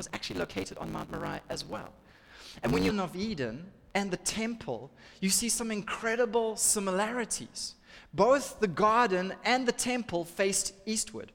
[0.00, 1.92] was actually located on Mount Moriah as well.
[2.62, 7.74] And when you're in of Eden and the temple, you see some incredible similarities.
[8.14, 11.32] Both the garden and the temple faced eastward.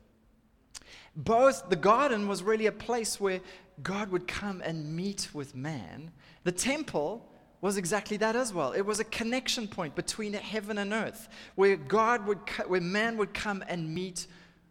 [1.15, 3.39] Both the garden was really a place where
[3.83, 6.11] God would come and meet with man.
[6.43, 7.29] The temple
[7.61, 8.71] was exactly that as well.
[8.71, 13.35] It was a connection point between heaven and earth where God would where man would
[13.35, 14.25] come and meet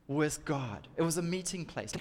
[0.08, 0.88] with God.
[0.96, 1.92] It was a meeting place.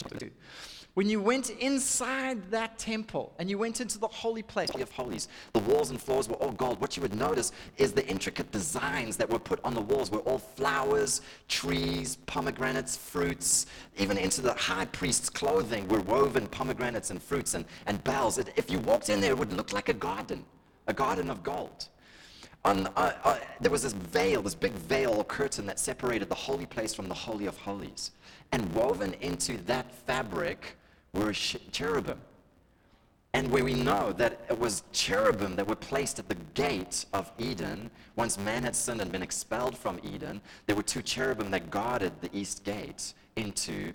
[0.96, 5.28] When you went inside that temple and you went into the holy place of holies,
[5.52, 6.80] the walls and floors were all gold.
[6.80, 10.20] What you would notice is the intricate designs that were put on the walls were
[10.20, 13.66] all flowers, trees, pomegranates, fruits.
[13.98, 18.38] Even into the high priest's clothing were woven pomegranates and fruits and, and bells.
[18.38, 20.46] It, if you walked in there, it would look like a garden,
[20.86, 21.88] a garden of gold.
[22.66, 26.36] On, uh, uh, there was this veil, this big veil or curtain that separated the
[26.36, 28.12] holy place from the Holy of Holies.
[28.52, 30.78] And woven into that fabric
[31.14, 32.20] were cherubim.
[33.36, 37.32] And where we know that it was cherubim that were placed at the gate of
[37.40, 41.72] Eden, once man had sinned and been expelled from Eden, there were two cherubim that
[41.72, 43.92] guarded the east gate into,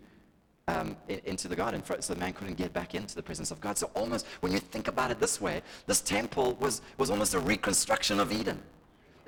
[0.66, 3.78] um, into the garden so man couldn't get back into the presence of God.
[3.78, 7.38] So almost, when you think about it this way, this temple was, was almost a
[7.38, 8.60] reconstruction of Eden.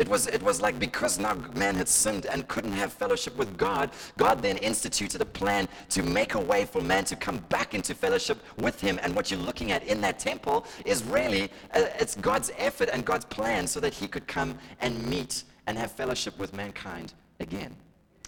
[0.01, 3.59] It was, it was like because now man had sinned and couldn't have fellowship with
[3.59, 7.75] God, God then instituted a plan to make a way for man to come back
[7.75, 8.99] into fellowship with him.
[9.03, 13.05] And what you're looking at in that temple is really, uh, it's God's effort and
[13.05, 17.77] God's plan so that he could come and meet and have fellowship with mankind again.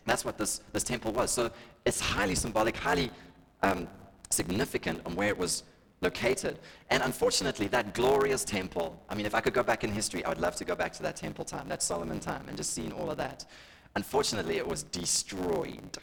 [0.04, 1.30] That's what this, this temple was.
[1.30, 1.50] So
[1.86, 3.10] it's highly symbolic, highly
[3.62, 3.88] um,
[4.28, 5.62] significant on where it was
[6.02, 6.58] located.
[6.90, 10.28] And unfortunately, that glorious temple, I mean, if I could go back in history, I
[10.28, 12.92] would love to go back to that temple time, that Solomon time, and just seeing
[12.92, 13.46] all of that.
[13.94, 15.98] Unfortunately, it was destroyed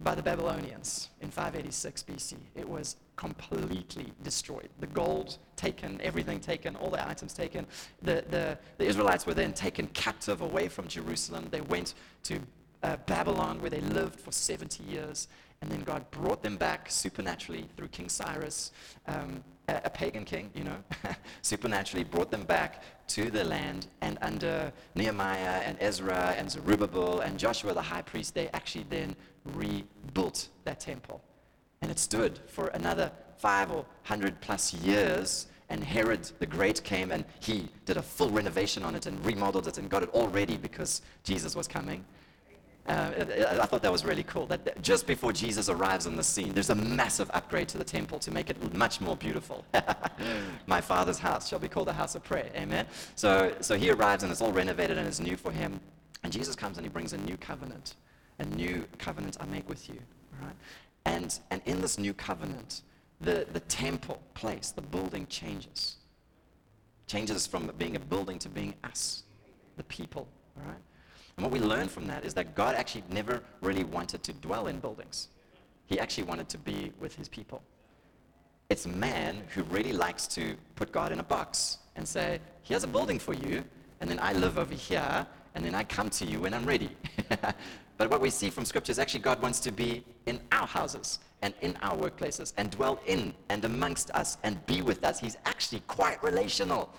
[0.00, 2.34] by the Babylonians in 586 BC.
[2.54, 4.68] It was completely destroyed.
[4.80, 7.66] The gold taken, everything taken, all the items taken.
[8.02, 11.46] The, the, the Israelites were then taken captive away from Jerusalem.
[11.50, 12.40] They went to
[12.82, 15.28] uh, Babylon, where they lived for 70 years.
[15.64, 18.70] And then God brought them back supernaturally through King Cyrus,
[19.06, 20.76] um, a, a, pagan king, you know,
[21.40, 23.86] supernaturally brought them back to the land.
[24.02, 29.16] And under Nehemiah and Ezra and Zerubbabel and Joshua the high priest, they actually then
[29.54, 31.22] rebuilt that temple.
[31.80, 35.46] And it stood for another five or hundred plus years.
[35.70, 39.66] And Herod the Great came and he did a full renovation on it and remodeled
[39.66, 42.04] it and got it all ready because Jesus was coming.
[42.86, 43.10] Uh,
[43.60, 44.46] I thought that was really cool.
[44.46, 48.18] That just before Jesus arrives on the scene, there's a massive upgrade to the temple
[48.18, 49.64] to make it much more beautiful.
[50.66, 52.50] My Father's house shall be called a house of prayer.
[52.54, 52.86] Amen.
[53.14, 55.80] So, so he arrives and it's all renovated and it's new for him.
[56.24, 57.94] And Jesus comes and he brings a new covenant.
[58.38, 59.98] A new covenant I make with you.
[60.42, 60.56] Right?
[61.06, 62.82] And, and in this new covenant,
[63.20, 65.96] the, the temple place, the building changes.
[67.06, 69.22] Changes from being a building to being us,
[69.76, 70.28] the people.
[70.56, 70.76] Right?
[71.36, 74.68] And what we learn from that is that God actually never really wanted to dwell
[74.68, 75.28] in buildings.
[75.86, 77.62] He actually wanted to be with his people.
[78.70, 82.88] It's man who really likes to put God in a box and say, here's a
[82.88, 83.62] building for you,
[84.00, 86.90] and then I live over here, and then I come to you when I'm ready.
[87.98, 91.18] but what we see from scripture is actually God wants to be in our houses
[91.42, 95.20] and in our workplaces and dwell in and amongst us and be with us.
[95.20, 96.90] He's actually quite relational.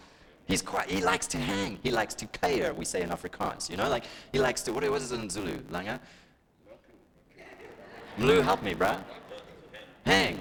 [0.46, 1.80] He's quite, he likes to hang.
[1.82, 3.70] He likes to kuier, we say in Afrikaans.
[3.70, 5.58] You know, like he likes to, what, what is it in Zulu?
[5.72, 6.00] Langa?
[8.18, 9.02] Blue, help me, bruh.
[10.06, 10.40] Hang.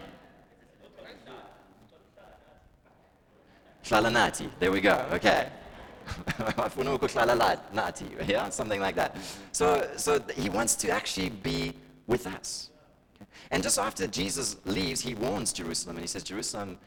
[3.83, 4.51] Shalanati.
[4.61, 5.07] There we go.
[5.13, 5.49] Okay.
[8.29, 9.17] yeah, something like that.
[9.53, 11.73] So, so he wants to actually be
[12.07, 12.71] with us.
[13.51, 16.79] And just after Jesus leaves, he warns Jerusalem and he says, Jerusalem,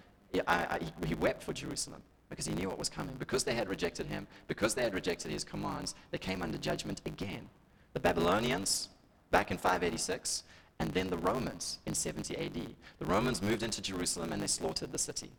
[0.48, 3.16] I, I, he wept for Jerusalem because he knew what was coming.
[3.18, 7.02] Because they had rejected him, because they had rejected his commands, they came under judgment
[7.06, 7.50] again.
[7.94, 8.90] The Babylonians,
[9.32, 10.44] back in 586,
[10.80, 12.76] and then the Romans in 70 AD.
[13.00, 15.32] The Romans moved into Jerusalem and they slaughtered the city.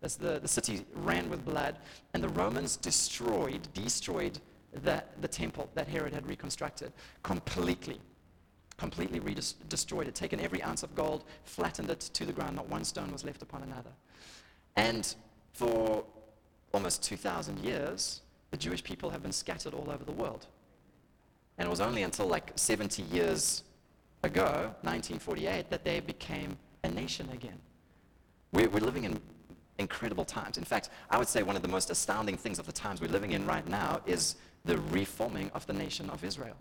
[0.00, 1.76] The, the city ran with blood,
[2.14, 4.38] and the Romans destroyed, destroyed
[4.84, 6.92] the, the temple that Herod had reconstructed
[7.22, 7.98] completely.
[8.76, 9.34] Completely
[9.68, 12.56] destroyed it, taken every ounce of gold, flattened it to the ground.
[12.56, 13.90] Not one stone was left upon another.
[14.76, 15.12] And
[15.54, 16.04] for
[16.76, 18.20] almost 2,000 years,
[18.50, 20.46] the Jewish people have been scattered all over the world.
[21.56, 23.64] And it was only until like 70 years
[24.22, 27.58] ago, 1948, that they became a nation again.
[28.52, 29.18] We're, we're living in
[29.78, 30.58] incredible times.
[30.58, 33.08] In fact, I would say one of the most astounding things of the times we're
[33.08, 34.36] living in right now is
[34.66, 36.56] the reforming of the nation of Israel.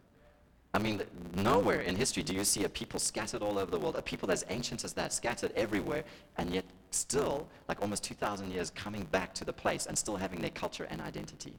[0.73, 1.01] I mean,
[1.35, 4.31] nowhere in history do you see a people scattered all over the world, a people
[4.31, 6.05] as ancient as that, scattered everywhere,
[6.37, 10.41] and yet still, like almost 2,000 years, coming back to the place and still having
[10.41, 11.53] their culture and identity.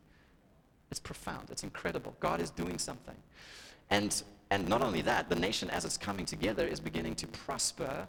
[0.91, 1.49] It's profound.
[1.51, 2.17] It's incredible.
[2.21, 3.17] God is doing something.
[3.91, 8.07] And, and not only that, the nation, as it's coming together, is beginning to prosper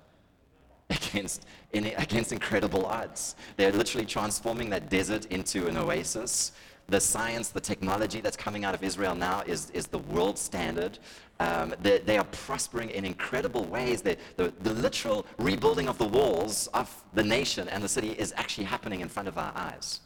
[0.90, 3.36] against, in, against incredible odds.
[3.58, 6.54] They're literally transforming that desert into an oasis.
[6.90, 11.00] The science, the technology that's coming out of Israel now is, is the world standard.
[11.40, 14.02] Um, they, they, are prospering in incredible ways.
[14.02, 18.34] They, the, the literal rebuilding of the walls of the nation and the city is
[18.38, 20.00] actually happening in front of our eyes.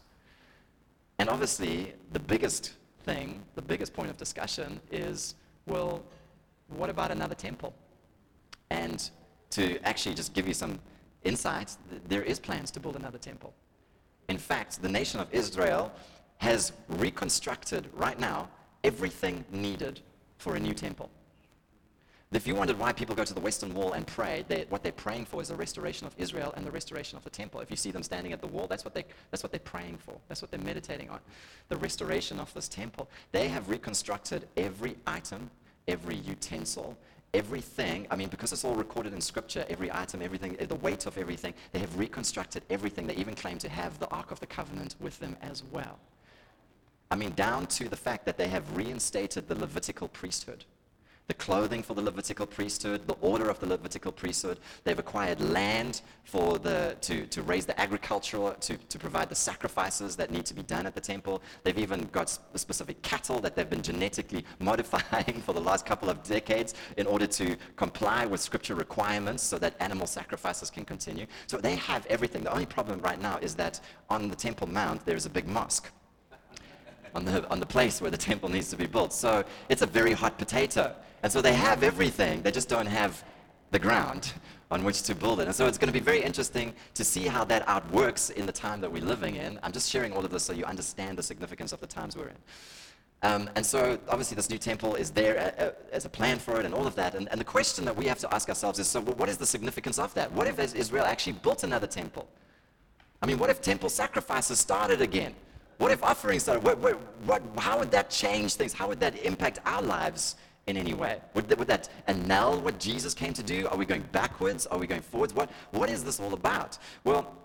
[1.20, 2.74] And obviously, the biggest
[3.04, 5.36] thing, the biggest point of discussion is
[5.68, 6.04] well,
[6.70, 7.74] what about another temple?
[8.70, 9.10] And
[9.52, 10.80] to actually just give you some
[11.24, 11.76] insight,
[12.08, 13.54] there is plans to build another temple.
[14.30, 15.92] In fact, the nation of Israel
[16.42, 18.50] has reconstructed right now
[18.84, 20.00] everything needed
[20.40, 21.08] for a new temple.
[22.34, 24.92] If you wondered why people go to the Western Wall and pray, they, what they're
[24.92, 27.60] praying for is the restoration of Israel and the restoration of the temple.
[27.60, 29.98] If you see them standing at the wall, that's what, they, that's what they're praying
[29.98, 30.16] for.
[30.30, 31.20] That's what they're meditating on.
[31.70, 33.08] The restoration of this temple.
[33.32, 35.52] They have reconstructed every item,
[35.88, 36.98] every utensil,
[37.36, 38.08] everything.
[38.10, 41.54] I mean, because it's all recorded in Scripture, every item, everything, the weight of everything,
[41.72, 43.06] they have reconstructed everything.
[43.06, 46.00] They even claim to have the Ark of the Covenant with them as well.
[47.12, 50.66] I mean, down to the fact that they have reinstated the Levitical priesthood
[51.32, 54.60] the clothing for the Levitical priesthood, the order of the Levitical priesthood.
[54.84, 60.18] They've acquired land for the, to, to raise the agricultural, to, to provide the sacrifices
[60.18, 61.42] that need to be done at the temple.
[61.64, 66.22] They've even got specific cattle that they've been genetically modifying for the last couple of
[66.22, 71.28] decades in order to comply with scripture requirements so that animal sacrifices can continue.
[71.48, 72.44] So they have everything.
[72.44, 73.80] The only problem right now is that
[74.10, 75.94] on the Temple Mount, there's a big mosque
[77.16, 79.14] on the, on the place where the temple needs to be built.
[79.14, 80.96] So it's a very hot potato.
[81.24, 83.24] And so they have everything, they just don't have
[83.72, 84.34] the ground
[84.70, 85.48] on which to build it.
[85.48, 88.52] And so it's going to be very interesting to see how that outworks in the
[88.52, 89.60] time that we're living in.
[89.64, 92.30] I'm just sharing all of this so you understand the significance of the times we're
[92.30, 92.38] in.
[93.24, 96.60] Um, and so obviously this new temple is there a, a, as a plan for
[96.60, 97.14] it and all of that.
[97.14, 99.46] And, and, the question that we have to ask ourselves is, so what is the
[99.46, 100.32] significance of that?
[100.32, 102.28] What if Israel actually built another temple?
[103.22, 105.36] I mean, what if temple sacrifices started again?
[105.82, 106.64] What if offerings started?
[106.64, 108.72] What, what, what, how would that change things?
[108.72, 110.36] How would that impact our lives
[110.68, 111.20] in any way?
[111.34, 113.68] Would that, would that annul what Jesus came to do?
[113.68, 114.68] Are we going backwards?
[114.68, 115.34] Are we going forwards?
[115.34, 116.78] What, what is this all about?
[117.04, 117.36] Well,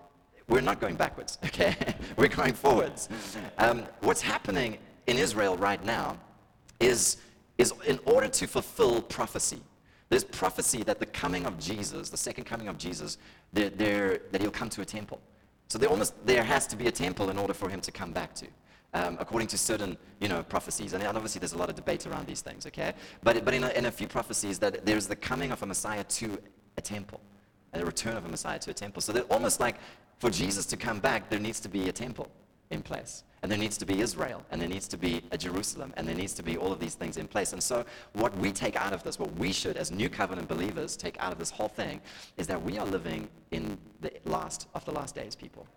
[0.47, 1.75] we're not going backwards, okay?
[2.15, 3.09] we're going forwards.
[3.57, 6.15] Um, what's happening in Israel right now
[6.79, 7.17] is,
[7.57, 9.63] is in order to fulfill prophecy.
[10.09, 13.17] There's prophecy that the coming of Jesus, the second coming of Jesus,
[13.51, 15.21] they're, they're, that he'll come to a temple.
[15.67, 18.11] So there, almost, there has to be a temple in order for him to come
[18.11, 18.47] back to
[18.93, 20.93] um, according to certain you know, prophecies.
[20.93, 22.93] And obviously, there's a lot of debate around these things, okay?
[23.23, 26.03] But, but in, a, in a few prophecies, that there's the coming of a Messiah
[26.03, 26.37] to
[26.77, 27.21] a temple,
[27.73, 29.01] and the return of a Messiah to a temple.
[29.01, 29.75] So almost like
[30.19, 32.29] for Jesus to come back, there needs to be a temple
[32.71, 33.23] in place.
[33.43, 36.15] And there needs to be Israel, and there needs to be a Jerusalem, and there
[36.15, 37.53] needs to be all of these things in place.
[37.53, 40.97] And so, what we take out of this, what we should, as new covenant believers,
[40.97, 42.01] take out of this whole thing,
[42.37, 45.67] is that we are living in the last of the last days, people.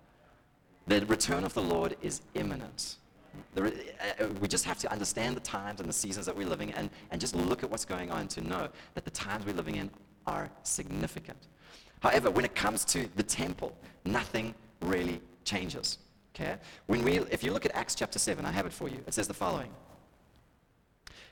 [0.87, 2.97] The return of the Lord is imminent.
[3.57, 6.71] Uh, uh, we just have to understand the times and the seasons that we're living
[6.71, 9.55] in and, and just look at what's going on to know that the times we're
[9.55, 9.91] living in
[10.27, 11.47] are significant.
[12.01, 15.99] However, when it comes to the temple, nothing really changes.
[16.35, 16.57] Okay?
[16.87, 19.15] When we, if you look at Acts chapter 7, I have it for you, it
[19.15, 19.71] says the following.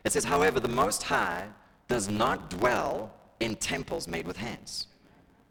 [0.05, 1.47] It says, however, the Most High
[1.88, 4.87] does not dwell in temples made with hands.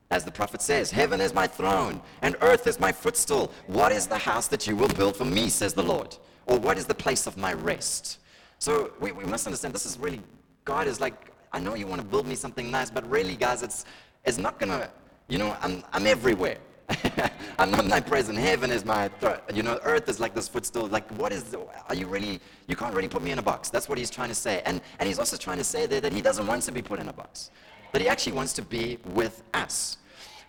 [0.09, 3.51] As the prophet says, Heaven is my throne, and earth is my footstool.
[3.67, 6.15] What is the house that you will build for me, says the Lord?
[6.45, 8.19] Or what is the place of my rest?
[8.59, 10.21] So we, we must understand this is really,
[10.63, 13.63] God is like, I know you want to build me something nice, but really, guys,
[13.63, 13.85] it's,
[14.25, 14.89] it's not going to,
[15.27, 16.57] you know, I'm, I'm everywhere.
[17.59, 18.37] I'm not my present.
[18.37, 19.09] Heaven is my,
[19.53, 20.87] you know, earth is like this footstool.
[20.87, 21.55] Like, what is,
[21.89, 23.69] are you really, you can't really put me in a box.
[23.69, 24.61] That's what he's trying to say.
[24.65, 26.99] And, and he's also trying to say there that he doesn't want to be put
[26.99, 27.51] in a box,
[27.91, 29.97] that he actually wants to be with us.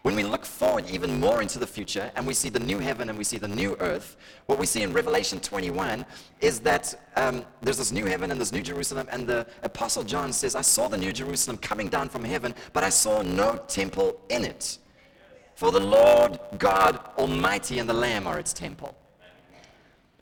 [0.02, 3.08] When we look forward even more into the future and we see the new heaven
[3.08, 4.16] and we see the new earth,
[4.46, 6.06] what we see in Revelation 21
[6.40, 10.32] is that um, there's this new heaven and this new Jerusalem, and the Apostle John
[10.32, 14.20] says, I saw the new Jerusalem coming down from heaven, but I saw no temple
[14.28, 14.78] in it.
[15.58, 18.96] For the Lord God Almighty and the Lamb are its temple.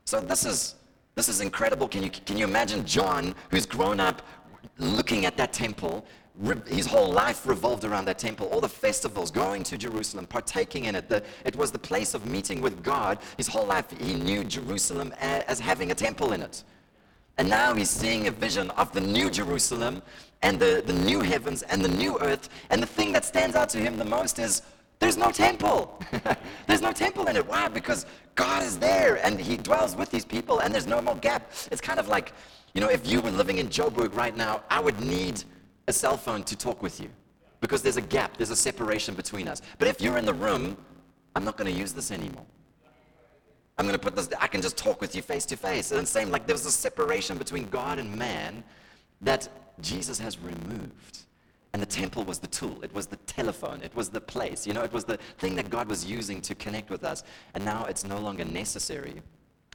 [0.07, 0.77] So this is
[1.15, 1.89] this is incredible.
[1.89, 4.23] Can you can you imagine John, who's grown up
[4.79, 6.07] looking at that temple,
[6.67, 8.47] his whole life revolved around that temple.
[8.47, 11.07] All the festivals, going to Jerusalem, partaking in it.
[11.11, 13.19] The, it was the place of meeting with God.
[13.37, 16.65] His whole life, he knew Jerusalem as having a temple in it.
[17.37, 20.01] And now he's seeing a vision of the new Jerusalem
[20.41, 22.49] and the, the new heavens and the new earth.
[22.71, 24.63] And the thing that stands out to him the most is
[24.99, 26.01] There's no temple.
[26.67, 27.47] there's no temple in it.
[27.47, 27.69] Why?
[27.69, 31.53] Because God is there and He dwells with these people and there's no more gap.
[31.71, 32.33] It's kind of like,
[32.75, 35.45] you know, if you were living in Joburg right now, I would need
[35.89, 37.09] a cell phone to talk with you
[37.61, 39.63] because there's a gap, there's a separation between us.
[39.79, 40.77] But if you're in the room,
[41.35, 42.47] I'm not going to use this anymore.
[43.79, 45.93] I'm going to put this, I can just talk with you face to face.
[45.93, 48.65] And same, like there's a separation between God and man
[49.21, 49.49] that
[49.81, 51.26] Jesus has removed.
[51.77, 54.73] And the temple was the tool, it was the telephone, it was the place, you
[54.73, 57.23] know, it was the thing that God was using to connect with us.
[57.53, 59.21] And now it's no longer necessary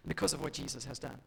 [0.07, 1.19] because of what Jesus has done.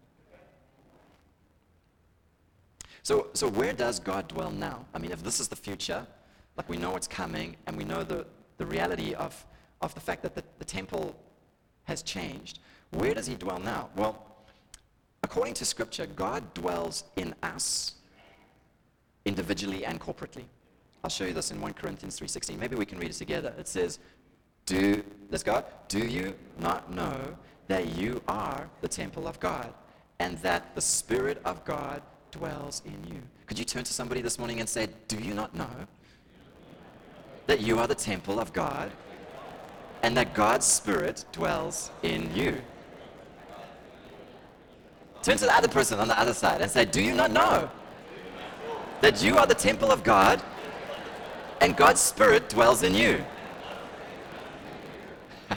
[3.04, 4.84] So, so where does God dwell now?
[4.92, 6.04] I mean, if this is the future,
[6.56, 8.26] like we know what's coming, and we know the,
[8.56, 9.46] the reality of,
[9.80, 11.14] of the fact that the, the temple
[11.84, 12.58] has changed,
[12.90, 13.90] where does he dwell now?
[13.94, 14.26] Well,
[15.22, 17.92] according to Scripture, God dwells in us
[19.24, 20.46] individually and corporately.
[21.04, 22.58] I'll show you this in 1 Corinthians 3.16.
[22.58, 23.52] Maybe we can read it together.
[23.58, 23.98] It says,
[24.64, 27.14] do, let's go, do you not know
[27.68, 29.70] that you are the temple of God
[30.18, 33.20] and that the Spirit of God dwells in you?
[33.44, 35.68] Could you turn to somebody this morning and say, do you not know
[37.48, 38.90] that you are the temple of God
[40.02, 42.62] and that God's Spirit dwells in you?
[45.22, 47.70] Turn to the other person on the other side and say, do you not know
[49.02, 50.42] that you are the temple of God
[51.64, 53.24] and God's Spirit dwells in you.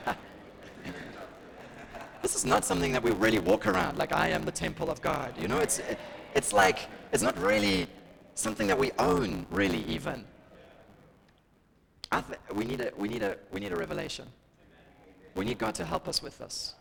[2.22, 5.02] this is not something that we really walk around like I am the temple of
[5.02, 5.34] God.
[5.38, 5.82] You know, it's,
[6.34, 7.88] it's like, it's not really
[8.36, 10.24] something that we own, really, even.
[12.10, 12.24] Th-
[12.54, 14.28] we, need a, we, need a, we need a revelation.
[15.36, 16.76] We need God to help us with this.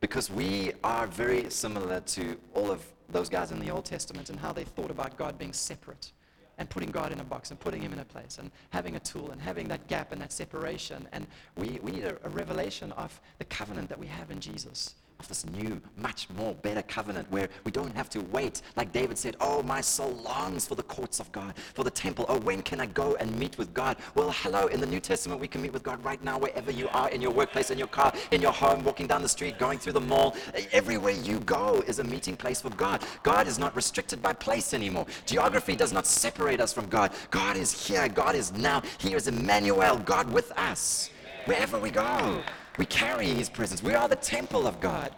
[0.00, 4.38] Because we are very similar to all of those guys in the Old Testament and
[4.38, 6.12] how they thought about God being separate
[6.58, 9.00] and putting God in a box and putting him in a place and having a
[9.00, 11.08] tool and having that gap and that separation.
[11.12, 14.94] And we, we need a, a revelation of the covenant that we have in Jesus
[15.26, 18.62] this new, much more better covenant where we don't have to wait.
[18.76, 22.24] Like David said, Oh, my soul longs for the courts of God, for the temple.
[22.28, 23.96] Oh, when can I go and meet with God?
[24.14, 26.88] Well, hello, in the New Testament, we can meet with God right now, wherever you
[26.90, 29.78] are, in your workplace, in your car, in your home, walking down the street, going
[29.78, 30.36] through the mall.
[30.70, 33.02] Everywhere you go is a meeting place for God.
[33.24, 35.06] God is not restricted by place anymore.
[35.26, 37.12] Geography does not separate us from God.
[37.30, 38.08] God is here.
[38.08, 38.82] God is now.
[38.98, 41.10] He is Emmanuel, God with us,
[41.46, 42.42] wherever we go.
[42.78, 43.82] We carry his presence.
[43.82, 45.14] We are the temple of God.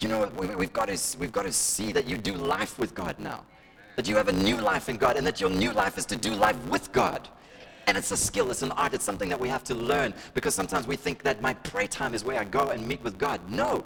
[0.00, 2.94] You know, we, have got to, we've got to see that you do life with
[2.94, 3.44] God now.
[3.94, 6.16] That you have a new life in God and that your new life is to
[6.16, 7.28] do life with God.
[7.86, 10.54] And it's a skill, it's an art, it's something that we have to learn because
[10.54, 13.40] sometimes we think that my prayer time is where I go and meet with God.
[13.48, 13.84] No,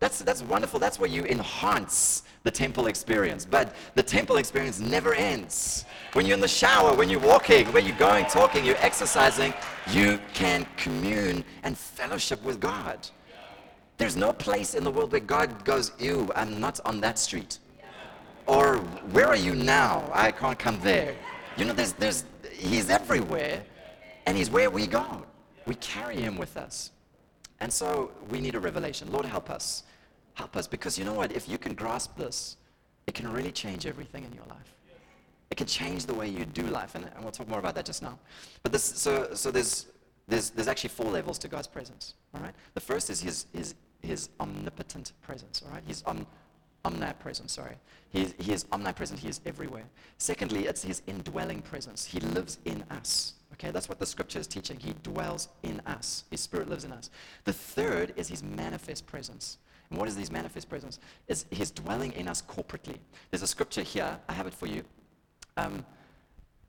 [0.00, 0.78] that's, that's wonderful.
[0.78, 3.44] That's where you enhance the temple experience.
[3.44, 5.84] But the temple experience never ends.
[6.12, 9.52] When you're in the shower, when you're walking, when you're going, talking, you're exercising,
[9.90, 13.08] you can commune and fellowship with God.
[13.96, 17.58] There's no place in the world where God goes, Ew, I'm not on that street.
[18.46, 18.76] Or
[19.10, 20.08] where are you now?
[20.14, 21.16] I can't come there.
[21.56, 23.62] You know, there's, there's, he's everywhere,
[24.26, 25.24] and he's where we go.
[25.66, 26.92] We carry him with us.
[27.60, 29.10] And so we need a revelation.
[29.10, 29.82] Lord, help us.
[30.38, 30.66] Help us.
[30.68, 31.32] Because you know what?
[31.32, 32.56] If you can grasp this,
[33.08, 34.72] it can really change everything in your life.
[35.50, 36.94] It can change the way you do life.
[36.94, 38.18] And, and we'll talk more about that just now.
[38.62, 39.86] But this, so, so there's,
[40.28, 42.14] there's, there's actually four levels to God's presence.
[42.34, 42.54] All right?
[42.74, 45.62] The first is his, his, his omnipotent presence.
[45.66, 45.82] All right?
[45.86, 46.24] He's om,
[46.84, 47.74] omnipresent, sorry.
[48.10, 49.18] He, he is omnipresent.
[49.18, 49.84] He is everywhere.
[50.18, 52.04] Secondly, it's his indwelling presence.
[52.04, 53.34] He lives in us.
[53.54, 54.78] Okay, that's what the scripture is teaching.
[54.78, 56.24] He dwells in us.
[56.30, 57.10] His spirit lives in us.
[57.44, 59.58] The third is his manifest presence.
[59.90, 60.98] And what is his manifest presence?
[61.28, 62.98] Is his dwelling in us corporately.
[63.30, 64.18] There's a scripture here.
[64.28, 64.82] I have it for you.
[65.56, 65.84] Um,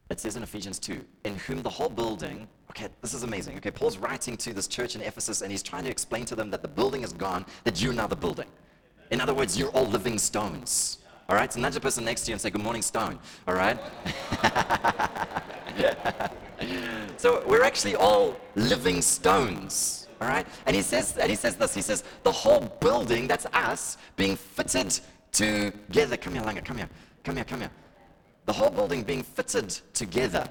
[0.09, 3.57] it says in Ephesians 2, in whom the whole building, okay, this is amazing.
[3.57, 6.49] Okay, Paul's writing to this church in Ephesus and he's trying to explain to them
[6.49, 8.47] that the building is gone, that you're now the building.
[9.11, 10.99] In other words, you're all living stones.
[11.27, 13.19] All right, so nudge the person next to you and say, Good morning, stone.
[13.47, 13.77] All right?
[17.17, 20.07] so we're actually all living stones.
[20.21, 20.45] All right?
[20.65, 21.73] And he says, and he says this.
[21.73, 24.99] He says, the whole building, that's us, being fitted
[25.31, 26.17] together.
[26.17, 26.89] Come here, Langa, come here.
[27.23, 27.71] Come here, come here.
[28.45, 30.47] The whole building being fitted together.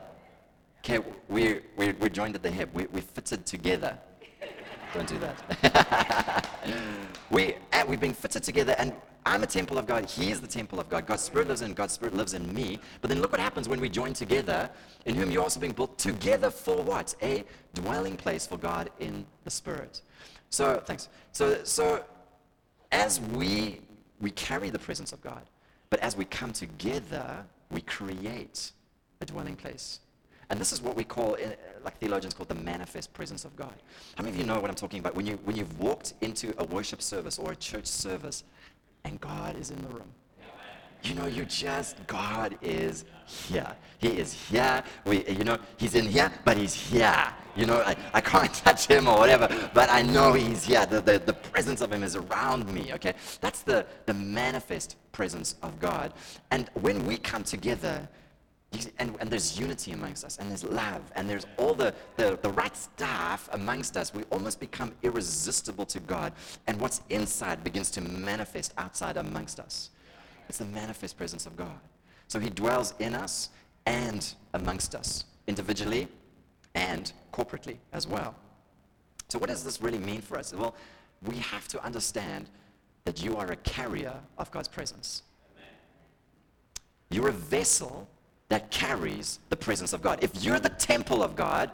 [0.78, 2.70] Okay, we're, we're, we're joined at the hip.
[2.72, 3.98] We're, we're fitted together.
[4.98, 6.44] Don't do that.
[7.30, 7.54] we,
[7.86, 8.92] we've been fitted together, and
[9.24, 10.06] I'm a temple of God.
[10.06, 11.06] He is the temple of God.
[11.06, 12.80] God's Spirit lives in God's Spirit lives in me.
[13.00, 14.68] But then look what happens when we join together,
[15.06, 17.14] in whom you're also being built together for what?
[17.22, 20.02] A dwelling place for God in the Spirit.
[20.50, 21.08] So, thanks.
[21.30, 22.04] So, so
[22.90, 23.80] as we,
[24.20, 25.42] we carry the presence of God,
[25.90, 28.72] but as we come together, we create
[29.20, 30.00] a dwelling place.
[30.50, 31.50] And this is what we call, uh,
[31.84, 33.74] like theologians call the manifest presence of God.
[34.16, 35.14] How many of you know what I'm talking about?
[35.14, 38.44] When, you, when you've walked into a worship service or a church service
[39.04, 40.10] and God is in the room.
[41.04, 43.76] You know, you just, God is here.
[43.98, 44.82] He is here.
[45.04, 47.24] We, you know, He's in here, but He's here.
[47.54, 50.86] You know, I, I can't touch Him or whatever, but I know He's here.
[50.86, 53.14] The, the, the presence of Him is around me, okay?
[53.40, 56.14] That's the, the manifest presence of God.
[56.50, 58.08] And when we come together,
[58.98, 62.50] and, and, there's unity amongst us, and there's love, and there's all the, the, the
[62.50, 64.12] right stuff amongst us.
[64.12, 66.34] We almost become irresistible to God,
[66.66, 69.90] and what's inside begins to manifest outside amongst us.
[70.50, 71.78] It's the manifest presence of God.
[72.26, 73.48] So He dwells in us
[73.86, 76.08] and amongst us, individually
[76.74, 78.34] and corporately as well.
[79.28, 80.52] So, what does this really mean for us?
[80.52, 80.74] Well,
[81.22, 82.48] we have to understand
[83.04, 85.22] that you are a carrier of God's presence.
[87.10, 88.06] You're a vessel
[88.48, 90.18] that carries the presence of God.
[90.22, 91.70] If you're the temple of God,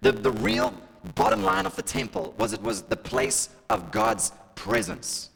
[0.00, 0.74] the, the real
[1.14, 5.30] bottom line of the temple was it was the place of God's presence.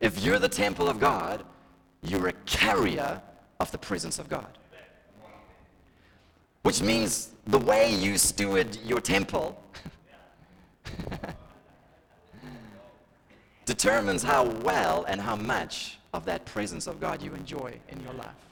[0.00, 1.44] If you're the temple of God,
[2.02, 3.20] you're a carrier
[3.60, 4.58] of the presence of God.
[6.62, 9.60] Which means the way you steward your temple
[13.64, 18.12] determines how well and how much of that presence of God you enjoy in your
[18.14, 18.51] life.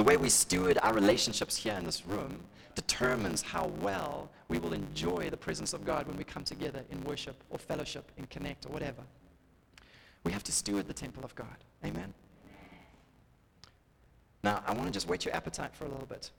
[0.00, 2.40] The way we steward our relationships here in this room
[2.74, 7.04] determines how well we will enjoy the presence of God when we come together in
[7.04, 9.02] worship or fellowship, in connect or whatever.
[10.24, 11.54] We have to steward the temple of God.
[11.84, 12.14] Amen.
[14.42, 16.30] Now, I want to just whet your appetite for a little bit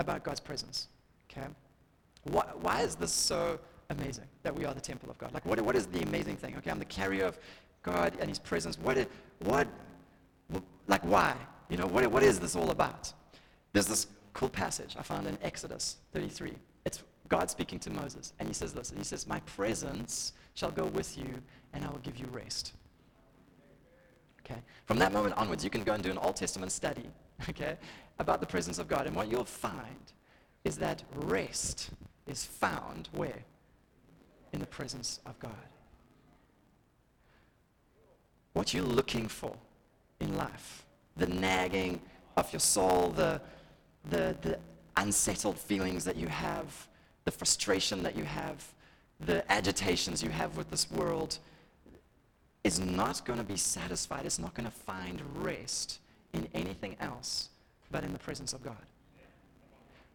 [0.00, 0.88] about God's presence.
[1.30, 1.46] Okay?
[2.24, 5.32] Why, why is this so amazing that we are the temple of God?
[5.32, 6.56] Like, what, what is the amazing thing?
[6.56, 7.38] Okay, I'm the carrier of
[7.84, 8.76] God and His presence.
[8.80, 9.06] What,
[9.38, 9.68] what,
[10.88, 11.36] like, why?
[11.68, 13.12] You know, what, what is this all about?
[13.72, 16.52] There's this cool passage I found in Exodus 33.
[16.84, 18.90] It's God speaking to Moses, and he says this.
[18.90, 22.74] And he says, My presence shall go with you, and I will give you rest.
[24.44, 24.60] Okay?
[24.84, 27.08] From that moment onwards, you can go and do an Old Testament study,
[27.48, 27.76] okay,
[28.18, 29.06] about the presence of God.
[29.06, 30.12] And what you'll find
[30.64, 31.90] is that rest
[32.26, 33.44] is found where?
[34.52, 35.50] In the presence of God.
[38.52, 39.56] What you're looking for
[40.20, 40.83] in life
[41.16, 42.00] the nagging
[42.36, 43.40] of your soul, the,
[44.10, 44.58] the, the
[44.96, 46.88] unsettled feelings that you have,
[47.24, 48.64] the frustration that you have,
[49.20, 51.38] the agitations you have with this world
[52.64, 54.24] is not going to be satisfied.
[54.26, 56.00] It's not going to find rest
[56.32, 57.50] in anything else
[57.90, 58.76] but in the presence of God.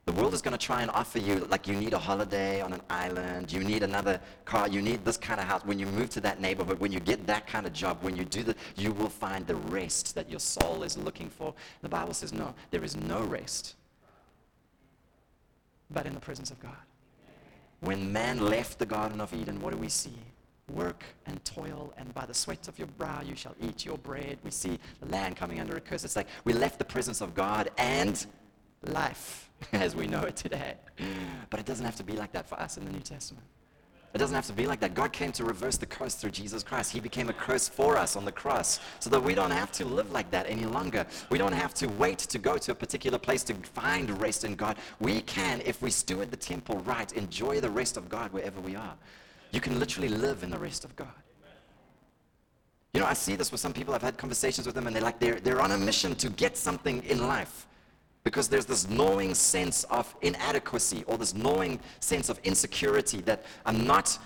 [0.09, 2.73] The world is going to try and offer you, like, you need a holiday on
[2.73, 5.63] an island, you need another car, you need this kind of house.
[5.63, 8.25] When you move to that neighborhood, when you get that kind of job, when you
[8.25, 11.53] do that, you will find the rest that your soul is looking for.
[11.83, 13.75] The Bible says, no, there is no rest
[15.91, 16.73] but in the presence of God.
[17.81, 20.17] When man left the Garden of Eden, what do we see?
[20.73, 24.39] Work and toil, and by the sweat of your brow you shall eat your bread.
[24.43, 26.03] We see the land coming under a curse.
[26.03, 28.25] It's like we left the presence of God and
[28.81, 30.75] life as we know it today.
[31.49, 33.45] But it doesn't have to be like that for us in the New Testament.
[34.11, 34.95] It doesn't have to be like that.
[34.95, 36.91] God came to reverse the curse through Jesus Christ.
[36.91, 39.85] He became a curse for us on the cross so that we don't have to
[39.85, 41.05] live like that any longer.
[41.29, 44.55] We don't have to wait to go to a particular place to find rest in
[44.55, 44.77] God.
[44.99, 48.75] We can, if we steward the temple right, enjoy the rest of God wherever we
[48.75, 48.95] are.
[49.51, 51.07] You can literally live in the rest of God.
[52.93, 53.93] You know, I see this with some people.
[53.93, 56.57] I've had conversations with them, and they're like, they're, they're on a mission to get
[56.57, 57.67] something in life
[58.23, 63.85] because there's this gnawing sense of inadequacy or this gnawing sense of insecurity that I'm
[63.85, 64.17] not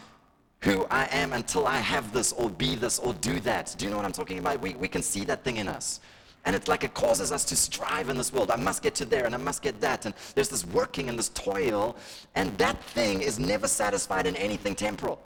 [0.61, 3.75] who I am until I have this or be this or do that.
[3.77, 4.61] Do you know what I'm talking about?
[4.61, 5.99] We, we can see that thing in us.
[6.45, 8.51] And it's like it causes us to strive in this world.
[8.51, 10.05] I must get to there and I must get that.
[10.05, 11.95] And there's this working and this toil.
[12.35, 15.21] And that thing is never satisfied in anything temporal.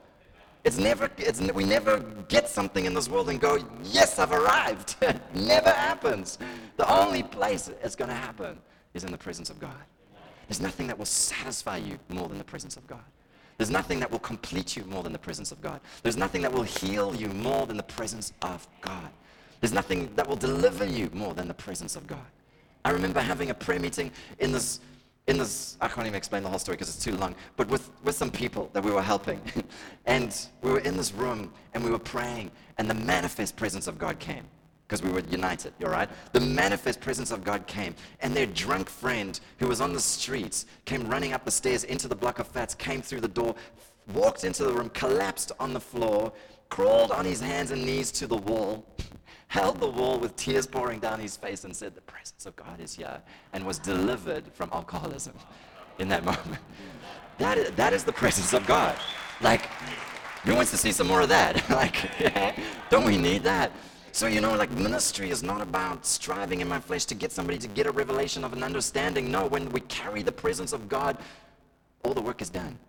[0.68, 4.98] It's never, it's, we never get something in this world and go, yes, I've arrived.
[5.34, 6.38] never happens.
[6.76, 8.58] The only place it's going to happen
[8.94, 9.78] is in the presence of God.
[10.50, 13.06] There's nothing that will satisfy you more than the presence of God.
[13.58, 15.80] There's nothing that will complete you more than the presence of God.
[16.04, 19.10] There's nothing that will heal you more than the presence of God.
[19.62, 22.28] There's nothing that will deliver you more than the presence of God.
[22.84, 24.82] I remember having a prayer meeting in this
[25.28, 27.90] in this, I can't even explain the whole story because it's too long, but with,
[28.04, 29.42] with some people that we were helping.
[30.06, 33.98] and we were in this room and we were praying, and the manifest presence of
[33.98, 34.46] God came
[34.88, 36.10] because we were united, you're right?
[36.32, 40.66] The manifest presence of God came, and their drunk friend who was on the streets
[40.86, 43.54] came running up the stairs into the block of flats, came through the door,
[44.14, 46.32] walked into the room, collapsed on the floor,
[46.70, 48.86] crawled on his hands and knees to the wall,
[49.48, 52.80] held the wall with tears pouring down his face, and said, The presence of God
[52.80, 53.22] is here,
[53.54, 55.34] and was delivered from alcoholism
[56.00, 56.62] in that moment.
[57.38, 58.96] That is, that is the presence of God.
[59.42, 59.68] Like,
[60.44, 61.70] who wants to see some more of that?
[61.70, 61.96] like,
[62.90, 63.72] don't we need that?
[64.12, 67.60] So, you know, like ministry is not about striving in my flesh to get somebody
[67.60, 69.30] to get a revelation of an understanding.
[69.30, 71.18] No, when we carry the presence of God,
[72.04, 72.80] all the work is done.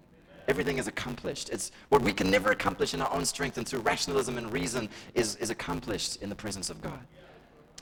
[0.48, 1.50] Everything is accomplished.
[1.50, 4.88] It's what we can never accomplish in our own strength and through rationalism and reason
[5.14, 7.00] is, is accomplished in the presence of God.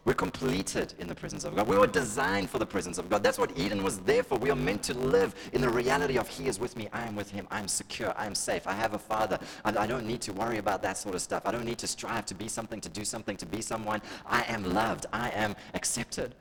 [0.04, 1.66] We're completed in the presence of God.
[1.66, 3.24] We were designed for the presence of God.
[3.24, 4.38] That's what Eden was there for.
[4.38, 6.88] We are meant to live in the reality of He is with me.
[6.92, 7.48] I am with Him.
[7.50, 8.14] I'm secure.
[8.16, 8.68] I'm safe.
[8.68, 9.36] I have a Father.
[9.64, 11.42] I, I don't need to worry about that sort of stuff.
[11.44, 14.00] I don't need to strive to be something, to do something, to be someone.
[14.24, 15.06] I am loved.
[15.12, 16.36] I am accepted.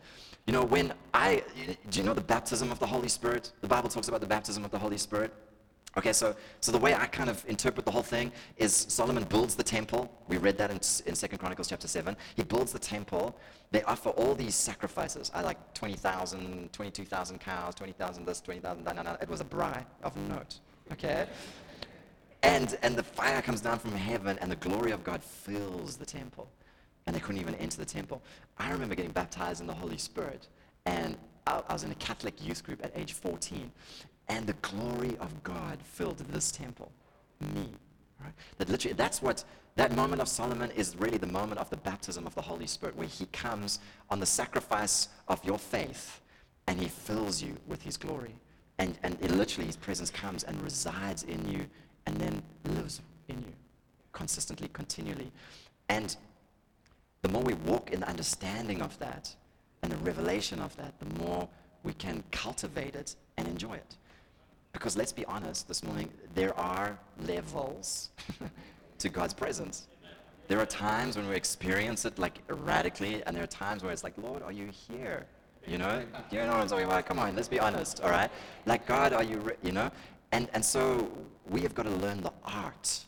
[0.46, 1.42] You know, when I,
[1.90, 3.52] do you know the baptism of the Holy Spirit?
[3.62, 5.34] The Bible talks about the baptism of the Holy Spirit.
[5.98, 9.56] Okay, so, so the way I kind of interpret the whole thing is Solomon builds
[9.56, 10.12] the temple.
[10.28, 12.18] We read that in, in 2 Chronicles chapter 7.
[12.36, 13.38] He builds the temple.
[13.72, 15.32] They offer all these sacrifices.
[15.34, 18.96] I like 20,000, 22,000 cows, 20,000 this, 20,000 that.
[18.96, 20.60] No, no, it was a bride of note.
[20.92, 21.28] Okay?
[22.44, 26.06] And, and the fire comes down from heaven and the glory of God fills the
[26.06, 26.50] temple.
[27.08, 28.22] And they couldn't even enter the temple.
[28.58, 30.48] I remember getting baptized in the Holy Spirit.
[30.86, 33.72] And I, I was in a Catholic youth group at age 14
[34.28, 36.92] and the glory of God filled this temple,
[37.54, 37.70] me.
[38.22, 38.34] Right?
[38.58, 39.44] That literally, that's what
[39.76, 42.96] that moment of Solomon is really the moment of the baptism of the Holy Spirit,
[42.96, 46.22] where He comes on the sacrifice of your faith,
[46.68, 48.36] and He fills you with His glory,
[48.78, 51.66] and and it literally His presence comes and resides in you,
[52.06, 53.54] and then lives in you,
[54.14, 55.32] consistently, continually,
[55.90, 56.16] and
[57.26, 59.36] the more we walk in the understanding of that
[59.82, 61.50] and the revelation of that, the more
[61.84, 63.96] we can cultivate it and enjoy it.
[64.76, 68.10] Because let's be honest this morning, there are levels
[69.00, 69.88] to God's presence.
[70.50, 74.04] There are times when we experience it like erratically, and there are times where it's
[74.04, 75.26] like, Lord, are you here?
[75.66, 77.06] You know, you know what I'm talking about?
[77.06, 78.30] Come on, let's be honest, all right?
[78.66, 79.90] Like, God, are you, you know?
[80.34, 81.10] And, and so
[81.50, 83.00] we have got to learn the art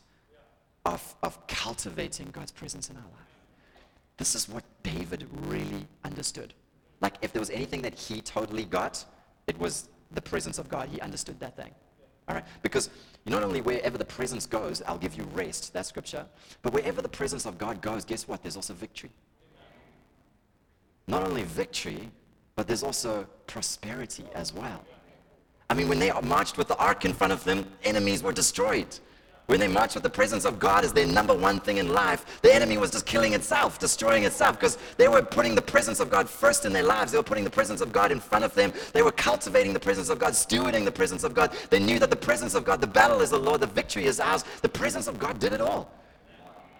[0.86, 3.82] of, of cultivating God's presence in our life.
[4.16, 6.54] This is what David really understood.
[7.02, 9.04] Like, if there was anything that he totally got,
[9.46, 10.88] it was the presence of God.
[10.88, 11.74] He understood that thing.
[12.28, 12.44] All right?
[12.62, 12.90] Because
[13.26, 16.26] not only wherever the presence goes, I'll give you rest, that scripture,
[16.62, 18.42] but wherever the presence of God goes, guess what?
[18.42, 19.10] There's also victory.
[21.06, 22.10] Not only victory,
[22.54, 24.84] but there's also prosperity as well.
[25.70, 28.98] I mean, when they marched with the ark in front of them, enemies were destroyed.
[29.48, 32.38] When they marched with the presence of God as their number one thing in life,
[32.42, 36.10] the enemy was just killing itself, destroying itself, because they were putting the presence of
[36.10, 37.12] God first in their lives.
[37.12, 38.74] They were putting the presence of God in front of them.
[38.92, 41.56] They were cultivating the presence of God, stewarding the presence of God.
[41.70, 44.20] They knew that the presence of God, the battle is the Lord, the victory is
[44.20, 44.44] ours.
[44.60, 45.90] The presence of God did it all.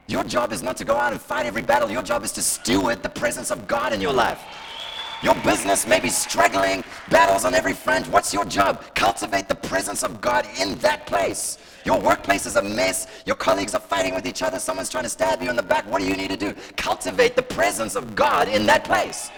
[0.07, 1.91] Your job is not to go out and fight every battle.
[1.91, 4.45] Your job is to steward the presence of God in your life.
[5.21, 8.07] Your business may be struggling, battles on every front.
[8.09, 8.83] What's your job?
[8.95, 11.59] Cultivate the presence of God in that place.
[11.85, 13.09] Your workplace is a mess.
[13.27, 14.61] Your colleagues are fighting with each other.
[14.61, 15.91] Someone's trying to stab you in the back.
[15.91, 16.55] What do you need to do?
[16.77, 19.31] Cultivate the presence of God in that place.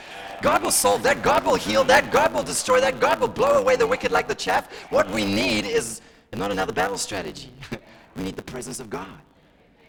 [0.43, 1.23] God will solve that.
[1.23, 2.11] God will heal that.
[2.12, 3.01] God will destroy that.
[3.01, 4.71] God will blow away the wicked like the chaff.
[4.90, 6.03] What we need is
[6.35, 7.51] not another battle strategy.
[8.16, 9.09] we need the presence of God.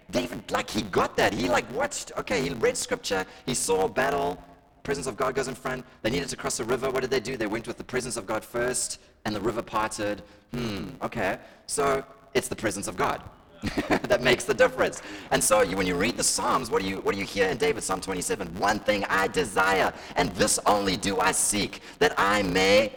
[0.10, 1.34] David, like he got that.
[1.34, 4.42] He like watched, okay, he read scripture, he saw battle,
[4.84, 5.86] presence of God goes in front.
[6.02, 6.89] They needed to cross a river.
[6.89, 7.38] What did they do?
[7.38, 10.24] They went with the presence of God first, and the river parted.
[10.54, 11.38] Hmm, okay.
[11.67, 13.22] So it's the presence of God.
[13.89, 15.02] that makes the difference.
[15.30, 17.48] And so you, when you read the Psalms, what do, you, what do you hear
[17.48, 18.48] in David, Psalm 27?
[18.56, 22.94] One thing I desire, and this only do I seek, that I may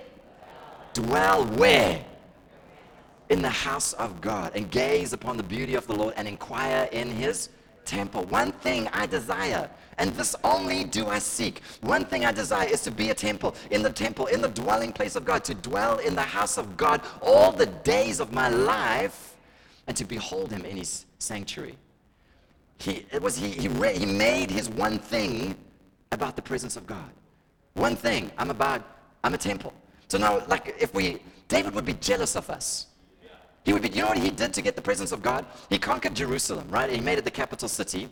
[0.95, 2.03] dwell where?
[3.29, 6.89] In the house of God, and gaze upon the beauty of the Lord, and inquire
[6.93, 7.51] in his
[7.85, 8.25] temple.
[8.27, 9.69] One thing I desire,
[9.99, 11.63] and this only do I seek.
[11.81, 14.93] One thing I desire is to be a temple, in the temple, in the dwelling
[14.93, 18.49] place of God, to dwell in the house of God all the days of my
[18.49, 19.37] life,
[19.87, 21.77] and to behold him in his sanctuary.
[22.79, 25.57] He, it was, he, he, re, he made his one thing
[26.13, 27.11] about the presence of God.
[27.75, 28.83] One thing, I'm about,
[29.23, 29.73] I'm a temple.
[30.09, 32.87] So now, like, if we, David would be jealous of us
[33.65, 35.47] he would be, you know what he did to get the presence of God?
[35.71, 36.91] He conquered Jerusalem, right?
[36.91, 38.09] He made it the capital city.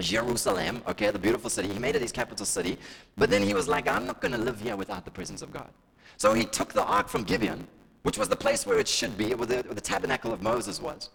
[0.00, 1.68] Jerusalem, okay, the beautiful city.
[1.68, 2.78] He made it his capital city.
[3.16, 5.52] But then he was like, I'm not going to live here without the presence of
[5.52, 5.68] God.
[6.16, 7.66] So he took the ark from Gibeon,
[8.02, 10.80] which was the place where it should be, where the, where the tabernacle of Moses
[10.80, 11.10] was.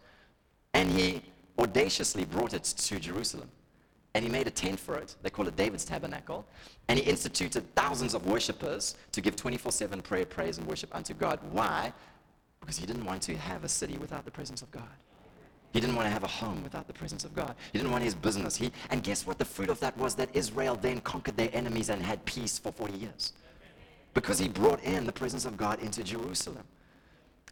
[0.74, 1.22] And he
[1.58, 3.50] audaciously brought it to Jerusalem.
[4.16, 5.16] And he made a tent for it.
[5.22, 6.46] They call it David's tabernacle.
[6.88, 11.14] And he instituted thousands of worshippers to give 24 7 prayer, praise, and worship unto
[11.14, 11.40] God.
[11.52, 11.94] Why?
[12.60, 14.84] because he didn't want to have a city without the presence of God.
[15.72, 17.56] He didn't want to have a home without the presence of God.
[17.72, 18.56] He didn't want his business.
[18.56, 19.38] He, and guess what?
[19.38, 22.72] The fruit of that was that Israel then conquered their enemies and had peace for
[22.72, 23.34] 40 years.
[24.16, 26.64] Because he brought in the presence of God into Jerusalem.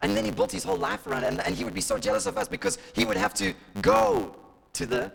[0.01, 1.27] And then he built his whole life around it.
[1.27, 4.35] And, and he would be so jealous of us because he would have to go
[4.73, 5.11] to the,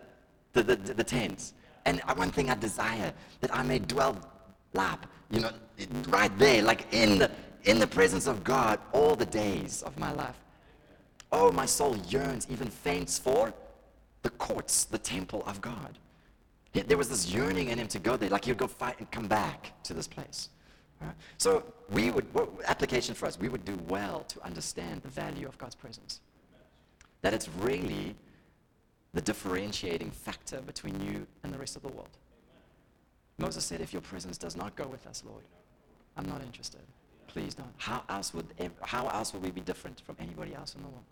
[0.53, 1.53] the, the, the, the tents.
[1.85, 4.17] And uh, one thing I desire, that I may dwell
[4.73, 5.51] lap, you know,
[6.07, 7.29] right there, like in the,
[7.63, 10.37] in the presence of God all the days of my life.
[11.35, 13.51] Oh, my soul yearns, even faints for
[14.21, 15.97] the courts, the temple of God.
[16.73, 19.27] There was this yearning in him to go there, like he'd go fight and come
[19.27, 20.49] back to this place.
[21.37, 22.27] So we would,
[22.65, 26.21] application for us, we would do well to understand the value of God's presence.
[27.23, 28.15] That it's really
[29.13, 32.15] the differentiating factor between you and the rest of the world.
[33.39, 35.43] Moses said, if your presence does not go with us, Lord,
[36.15, 36.81] I'm not interested.
[37.27, 37.73] Please don't.
[37.77, 38.45] How else would,
[38.83, 41.03] how else would we be different from anybody else in the world?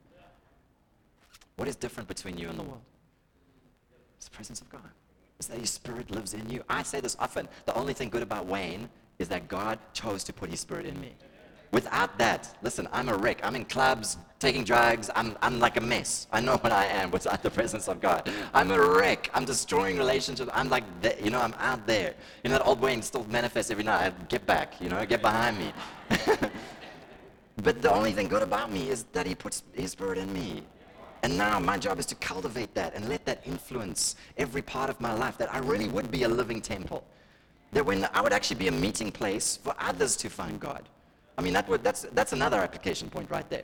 [1.56, 2.82] What is different between you and the world?
[4.18, 4.90] It's the presence of God.
[5.40, 6.64] It's that His Spirit lives in you.
[6.70, 7.48] I say this often.
[7.66, 11.00] The only thing good about Wayne is that God chose to put His Spirit in
[11.02, 11.14] me.
[11.72, 13.40] Without that, listen, I'm a wreck.
[13.44, 15.10] I'm in clubs, taking drugs.
[15.16, 16.28] I'm, I'm like a mess.
[16.32, 18.30] I know what I am without the presence of God.
[18.54, 19.30] I'm a wreck.
[19.34, 20.52] I'm destroying relationships.
[20.54, 20.84] I'm like,
[21.24, 22.14] you know, I'm out there.
[22.44, 24.14] You know, that old Wayne still manifests every night.
[24.14, 25.72] I Get back, you know, get behind me.
[27.64, 30.64] but the only thing good about me is that He puts His Spirit in me.
[31.24, 35.00] And now my job is to cultivate that and let that influence every part of
[35.00, 37.04] my life, that I really would be a living temple.
[37.74, 40.90] That when I would actually be a meeting place for others to find God.
[41.38, 43.64] I mean, that would, that's, that's another application point right there.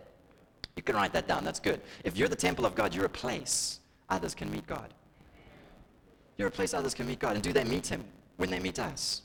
[0.75, 1.81] You can write that down, that's good.
[2.03, 4.93] If you're the temple of God, you're a place others can meet God.
[6.37, 7.33] You're a place others can meet God.
[7.33, 8.03] And do they meet Him
[8.37, 9.23] when they meet us?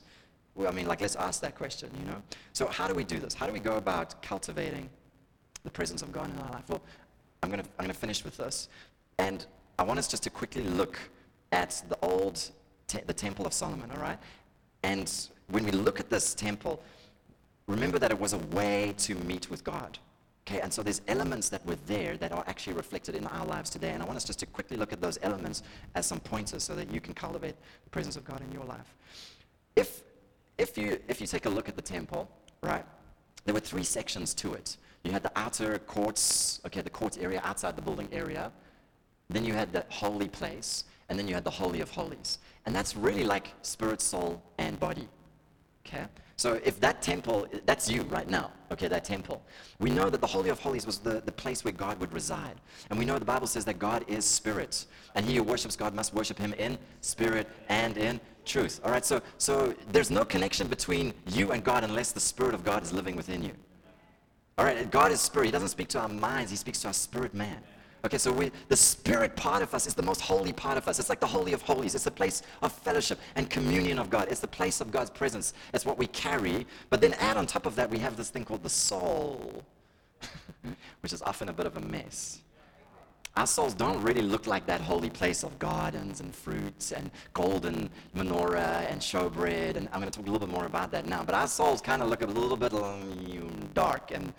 [0.55, 2.21] Well, I mean, like, let's ask that question, you know?
[2.53, 3.33] So, how do we do this?
[3.33, 4.89] How do we go about cultivating
[5.63, 6.63] the presence of God in our life?
[6.67, 6.81] Well,
[7.43, 8.69] I'm going to I'm going to finish with this.
[9.19, 9.45] And
[9.77, 10.97] I want us just to quickly look
[11.51, 12.49] at the old,
[12.87, 14.17] te- the Temple of Solomon, all right?
[14.83, 15.11] And
[15.49, 16.81] when we look at this temple,
[17.67, 19.99] remember that it was a way to meet with God.
[20.45, 23.69] Okay, and so there's elements that were there that are actually reflected in our lives
[23.69, 23.91] today.
[23.91, 25.63] And I want us just to quickly look at those elements
[25.95, 28.93] as some pointers so that you can cultivate the presence of God in your life.
[29.75, 30.03] If,
[30.57, 32.29] if, you, if you take a look at the temple,
[32.61, 32.85] right,
[33.45, 34.75] there were three sections to it.
[35.03, 38.51] You had the outer courts, okay, the court area outside the building area.
[39.29, 42.39] Then you had the holy place, and then you had the holy of holies.
[42.65, 45.07] And that's really like spirit, soul, and body.
[45.85, 46.05] Okay?
[46.37, 49.41] So if that temple, that's you right now, okay, that temple.
[49.79, 52.55] We know that the Holy of Holies was the, the place where God would reside.
[52.89, 54.85] And we know the Bible says that God is spirit.
[55.15, 58.81] And he who worships God must worship him in spirit and in truth.
[58.83, 62.63] All right, so, so there's no connection between you and God unless the Spirit of
[62.63, 63.51] God is living within you.
[64.57, 65.45] All right, God is spirit.
[65.47, 67.57] He doesn't speak to our minds, He speaks to our spirit man.
[68.05, 70.99] Okay, so we, the spirit part of us is the most holy part of us.
[70.99, 71.95] It's like the Holy of Holies.
[71.95, 74.27] It's the place of fellowship and communion of God.
[74.29, 75.53] It's the place of God's presence.
[75.73, 76.67] It's what we carry.
[76.89, 79.63] But then add on top of that, we have this thing called the soul,
[80.99, 82.41] which is often a bit of a mess.
[83.35, 87.89] Our souls don't really look like that holy place of gardens and fruits and golden
[88.15, 89.75] menorah and showbread.
[89.75, 91.23] And I'm going to talk a little bit more about that now.
[91.23, 92.73] But our souls kind of look a little bit
[93.73, 94.33] dark and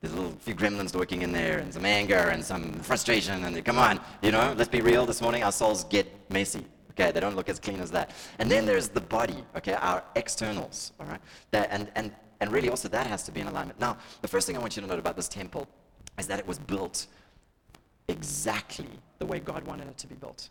[0.00, 3.44] there's a little few gremlins working in there and some anger and some frustration.
[3.44, 5.42] And come on, you know, let's be real this morning.
[5.42, 6.64] Our souls get messy.
[6.90, 8.10] Okay, they don't look as clean as that.
[8.38, 11.20] And then there's the body, okay, our externals, all right?
[11.52, 13.78] That, and, and, and really also that has to be in alignment.
[13.80, 15.68] Now, the first thing I want you to note about this temple
[16.18, 17.06] is that it was built
[18.08, 20.48] exactly the way God wanted it to be built.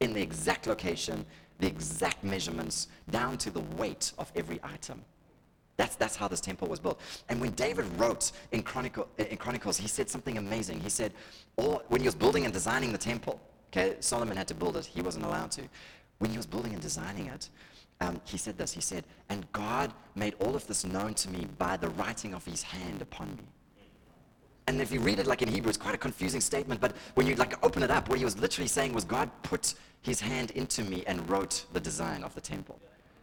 [0.00, 1.24] In the exact location,
[1.58, 5.04] the exact measurements, down to the weight of every item.
[5.76, 7.00] That's, that's how this temple was built.
[7.28, 10.80] And when David wrote in, Chronicle, in Chronicles, he said something amazing.
[10.80, 11.12] He said,
[11.56, 13.40] all, when he was building and designing the temple,
[13.72, 15.62] okay, Solomon had to build it, he wasn't allowed to.
[16.18, 17.48] When he was building and designing it,
[18.00, 18.72] um, he said this.
[18.72, 22.44] He said, And God made all of this known to me by the writing of
[22.44, 23.44] his hand upon me.
[24.66, 27.26] And if you read it like in Hebrew, it's quite a confusing statement, but when
[27.26, 30.52] you like open it up, what he was literally saying was God put his hand
[30.52, 32.78] into me and wrote the design of the temple.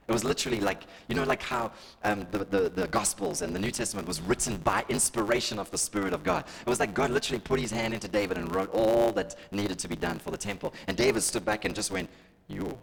[0.08, 1.72] It was literally like, you know, like how
[2.04, 5.78] um, the, the, the Gospels and the New Testament was written by inspiration of the
[5.78, 6.44] Spirit of God.
[6.60, 9.80] It was like God literally put his hand into David and wrote all that needed
[9.80, 10.74] to be done for the temple.
[10.88, 12.10] And David stood back and just went,
[12.48, 12.78] you.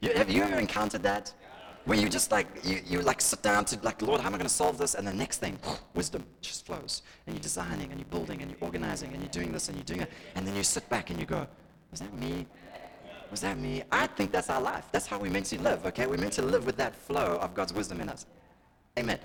[0.00, 1.32] you have you ever encountered that?
[1.86, 4.38] When you just like, you, you like sit down to like, Lord, how am I
[4.38, 4.94] going to solve this?
[4.94, 5.56] And the next thing,
[5.94, 7.02] wisdom just flows.
[7.26, 9.84] And you're designing and you're building and you're organizing and you're doing this and you're
[9.84, 10.10] doing it.
[10.34, 11.46] And then you sit back and you go,
[11.92, 12.44] was that me?
[13.30, 13.84] Was that me?
[13.92, 14.86] I think that's our life.
[14.90, 16.06] That's how we're meant to live, okay?
[16.06, 18.26] We're meant to live with that flow of God's wisdom in us.
[18.98, 19.20] Amen.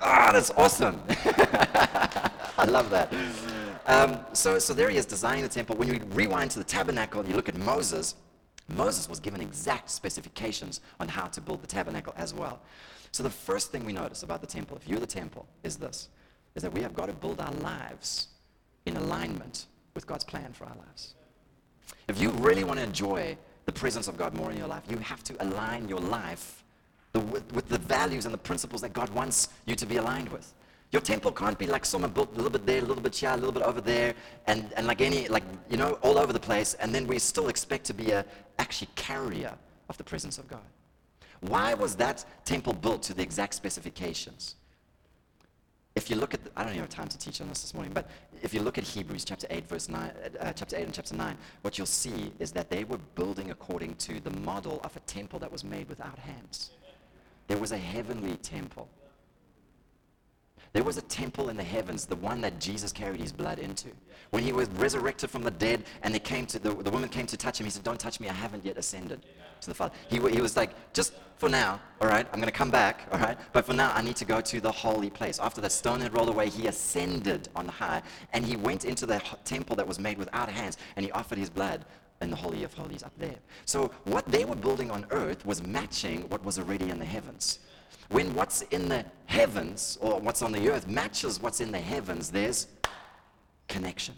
[0.00, 1.02] Ah, oh, that's awesome.
[1.08, 3.12] I love that.
[3.86, 5.74] Um, so, so there he is designing the temple.
[5.74, 8.14] When you rewind to the tabernacle, and you look at Moses.
[8.68, 12.60] Moses was given exact specifications on how to build the tabernacle as well.
[13.12, 16.08] So the first thing we notice about the temple, if you're the temple, is this,
[16.54, 18.28] is that we have got to build our lives
[18.84, 21.14] in alignment with God's plan for our lives.
[22.08, 24.98] If you really want to enjoy the presence of God more in your life, you
[24.98, 26.64] have to align your life
[27.12, 30.28] the, with, with the values and the principles that God wants you to be aligned
[30.28, 30.52] with.
[30.90, 33.30] Your temple can't be like someone built a little bit there, a little bit here,
[33.30, 34.14] a little bit over there,
[34.46, 37.48] and, and like any, like, you know, all over the place, and then we still
[37.48, 38.24] expect to be a
[38.58, 39.54] actually carrier
[39.90, 40.60] of the presence of God.
[41.40, 44.56] Why was that temple built to the exact specifications?
[45.94, 47.74] If you look at, the, I don't even have time to teach on this this
[47.74, 48.08] morning, but
[48.42, 51.36] if you look at Hebrews chapter 8, verse 9, uh, chapter 8 and chapter 9,
[51.62, 55.38] what you'll see is that they were building according to the model of a temple
[55.40, 56.70] that was made without hands.
[57.48, 58.88] There was a heavenly temple.
[60.72, 63.88] There was a temple in the heavens, the one that Jesus carried his blood into.
[64.30, 67.26] When he was resurrected from the dead and they came to, the, the woman came
[67.26, 69.24] to touch him, he said, don't touch me, I haven't yet ascended
[69.62, 69.94] to the Father.
[70.10, 73.18] He, he was like, just for now, all right, I'm going to come back, all
[73.18, 75.38] right, but for now I need to go to the holy place.
[75.38, 78.02] After the stone had rolled away, he ascended on high
[78.32, 81.48] and he went into the temple that was made without hands and he offered his
[81.50, 81.84] blood
[82.20, 83.36] in the Holy of Holies up there.
[83.64, 87.60] So what they were building on earth was matching what was already in the heavens.
[88.10, 92.30] When what's in the heavens or what's on the earth matches what's in the heavens,
[92.30, 92.68] there's
[93.68, 94.14] connection.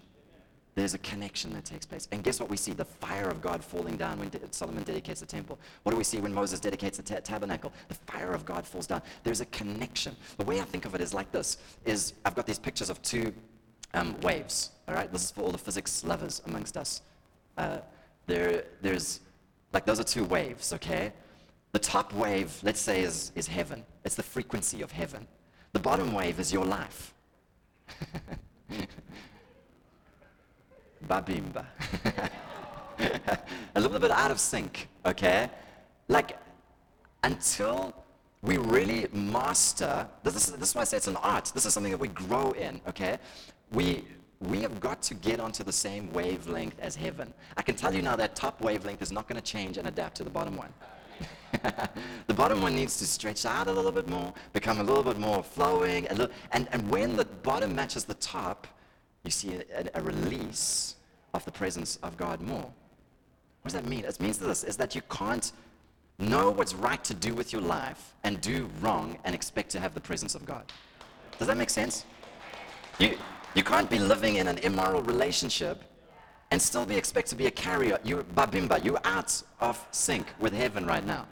[0.77, 2.07] There's a connection that takes place.
[2.13, 2.73] And guess what we see?
[2.73, 5.59] The fire of God falling down when Solomon dedicates the temple.
[5.83, 7.73] What do we see when Moses dedicates the tabernacle?
[7.89, 9.03] The fire of God falls down.
[9.25, 10.15] There's a connection.
[10.39, 13.03] The way I think of it is like this, is I've got these pictures of
[13.03, 13.35] two
[13.95, 14.71] um, waves.
[14.87, 17.03] All right, this is for all the physics lovers amongst us.
[17.59, 17.79] Uh,
[18.27, 19.21] there, there's,
[19.73, 21.13] like those are two waves, okay?
[21.73, 23.85] The top wave, let's say, is, is heaven.
[24.05, 25.27] It's the frequency of heaven.
[25.73, 27.15] The bottom wave is your life.
[31.09, 31.65] Babimba.
[33.75, 35.49] a little bit out of sync, okay?
[36.09, 36.37] Like,
[37.23, 37.95] until
[38.43, 41.53] we really master, this is, this is why I say it's an art.
[41.55, 43.19] This is something that we grow in, okay?
[43.73, 44.05] We,
[44.41, 47.33] we have got to get onto the same wavelength as heaven.
[47.57, 50.17] I can tell you now that top wavelength is not going to change and adapt
[50.17, 50.73] to the bottom one.
[52.27, 55.19] the bottom one needs to stretch out a little bit more, become a little bit
[55.19, 56.07] more flowing.
[56.11, 58.67] A little, and, and when the bottom matches the top,
[59.25, 60.97] you see a, a, release
[61.35, 62.71] of the presence of God more.
[63.63, 64.05] What does that mean?
[64.05, 65.53] It means this is that you can't
[66.19, 69.95] know what's right to do with your life and do wrong and expect to have
[69.95, 70.65] the presence of God.
[71.39, 72.05] Does that make sense?
[72.99, 73.17] You,
[73.55, 75.83] you can't be living in an immoral relationship
[76.51, 77.99] and still be expected to be a carrier.
[78.05, 81.27] You're babimba, you're out of sync with heaven right now.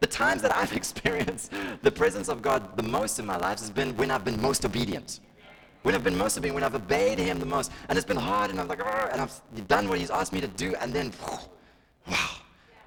[0.00, 3.70] The times that I've experienced the presence of God the most in my life has
[3.70, 5.20] been when I've been most obedient.
[5.82, 7.70] When I've been most obedient, when I've obeyed Him the most.
[7.88, 10.48] And it's been hard, and I'm like, and I've done what He's asked me to
[10.48, 11.12] do, and then,
[12.08, 12.30] wow,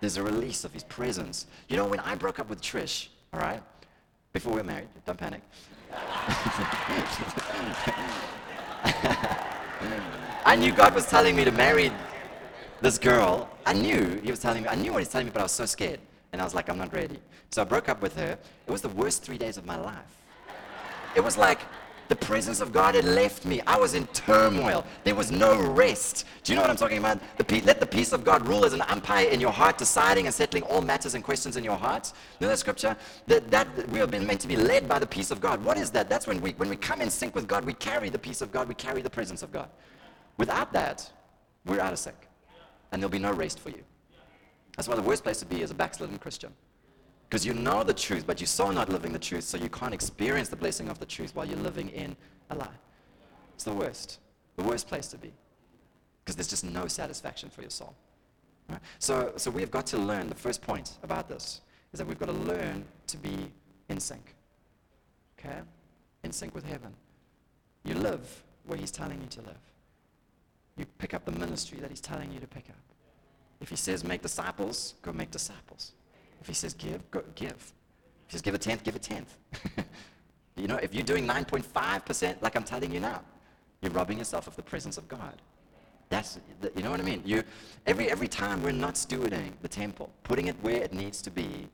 [0.01, 1.47] there's a release of His presence.
[1.69, 3.63] You know, when I broke up with Trish, all right,
[4.33, 5.41] before we were married, don't panic.
[10.45, 11.91] I knew God was telling me to marry
[12.81, 13.49] this girl.
[13.65, 15.43] I knew He was telling me, I knew what He was telling me, but I
[15.43, 15.99] was so scared.
[16.31, 17.19] And I was like, I'm not ready.
[17.51, 18.37] So I broke up with her.
[18.67, 20.17] It was the worst three days of my life.
[21.15, 21.59] It was like
[22.09, 23.61] the presence of God had left me.
[23.67, 24.83] I was in turmoil.
[25.03, 26.25] There was no rest.
[26.43, 27.19] Do you know what I'm talking about?
[27.37, 30.33] The let the peace of God rule as an umpire in your heart, deciding and
[30.33, 32.11] settling all matters and questions in your heart.
[32.39, 32.97] You know that scripture?
[33.27, 35.63] That, that we have been meant to be led by the peace of God.
[35.63, 36.09] What is that?
[36.09, 38.51] That's when we, when we come in sync with God, we carry the peace of
[38.51, 39.69] God, we carry the presence of God.
[40.37, 41.11] Without that,
[41.65, 42.15] we're out of sync.
[42.91, 43.83] And there'll be no rest for you.
[44.75, 46.53] That's why the worst place to be is a backslidden Christian.
[47.29, 49.93] Because you know the truth, but you're so not living the truth, so you can't
[49.93, 52.15] experience the blessing of the truth while you're living in
[52.49, 52.67] a lie.
[53.53, 54.19] It's the worst.
[54.55, 55.31] The worst place to be.
[56.23, 57.93] Because there's just no satisfaction for your soul.
[58.67, 58.79] Right?
[58.97, 61.61] So, so we've got to learn, the first point about this
[61.93, 63.51] is that we've got to learn to be
[63.89, 64.35] in sync.
[65.37, 65.59] Okay?
[66.23, 66.93] In sync with heaven.
[67.83, 69.59] You live where He's telling you to live.
[70.77, 72.75] You pick up the ministry that He's telling you to pick up.
[73.61, 75.93] If he says make disciples, go make disciples.
[76.41, 77.51] If he says give, go give.
[77.51, 79.37] If he says give a tenth, give a tenth.
[80.55, 83.21] you know, if you're doing 9.5%, like I'm telling you now,
[83.81, 85.41] you're robbing yourself of the presence of God.
[86.09, 86.39] That's,
[86.75, 87.21] you know what I mean?
[87.23, 87.43] You,
[87.85, 91.67] every, every time we're not stewarding the temple, putting it where it needs to be,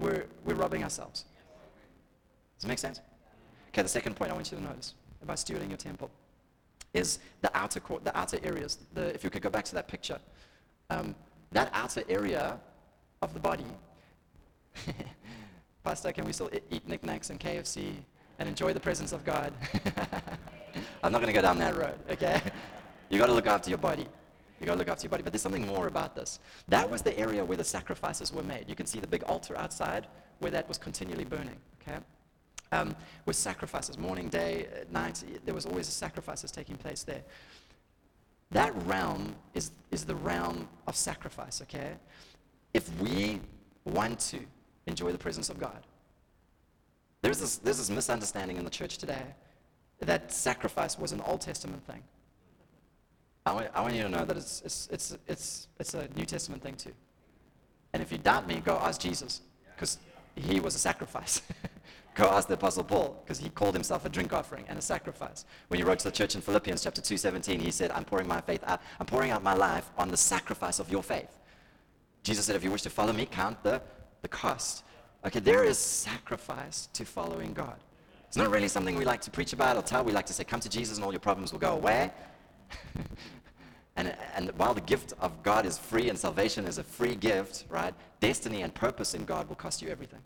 [0.00, 1.24] we're, we're robbing ourselves.
[2.56, 3.00] Does it make sense?
[3.68, 6.10] Okay, the second point I want you to notice about stewarding your temple
[6.94, 8.78] is the outer court, the outer areas.
[8.94, 10.18] The, if you could go back to that picture,
[10.90, 11.14] um,
[11.52, 12.58] that outer area
[13.22, 13.66] of the body.
[15.84, 17.94] Pastor, can we still eat Nik Naks and KFC
[18.38, 19.52] and enjoy the presence of God.
[21.02, 22.40] I'm not going to go down that road, okay?
[23.10, 24.06] You got to look after your body.
[24.60, 25.22] You got to look after your body.
[25.22, 26.40] But there's something more about this.
[26.68, 28.68] That was the area where the sacrifices were made.
[28.68, 30.06] You can see the big altar outside
[30.38, 31.98] where that was continually burning, okay?
[32.70, 32.94] Um,
[33.26, 37.22] with sacrifices, morning, day, night, there was always sacrifices taking place there.
[38.50, 41.92] That realm is, is the realm of sacrifice, okay?
[42.72, 43.40] If we
[43.84, 44.38] want to
[44.86, 45.86] enjoy the presence of God,
[47.20, 49.22] there's this, there's this misunderstanding in the church today
[50.00, 52.02] that sacrifice was an Old Testament thing.
[53.44, 56.24] I want, I want you to know that it's, it's, it's, it's, it's a New
[56.24, 56.92] Testament thing too.
[57.92, 59.40] And if you doubt me, go ask Jesus,
[59.74, 59.98] because
[60.36, 61.42] he was a sacrifice.
[62.18, 65.44] go ask the Apostle Paul, because he called himself a drink offering and a sacrifice.
[65.68, 68.40] When he wrote to the church in Philippians chapter 2:17, he said, I'm pouring my
[68.40, 71.38] faith out, I'm pouring out my life on the sacrifice of your faith.
[72.24, 73.80] Jesus said, if you wish to follow me, count the,
[74.22, 74.84] the cost.
[75.24, 77.76] Okay, there is sacrifice to following God.
[78.26, 80.04] It's not really something we like to preach about or tell.
[80.04, 82.10] We like to say, come to Jesus and all your problems will go away.
[83.96, 87.64] and, and while the gift of God is free and salvation is a free gift,
[87.70, 87.94] right?
[88.20, 90.20] Destiny and purpose in God will cost you everything.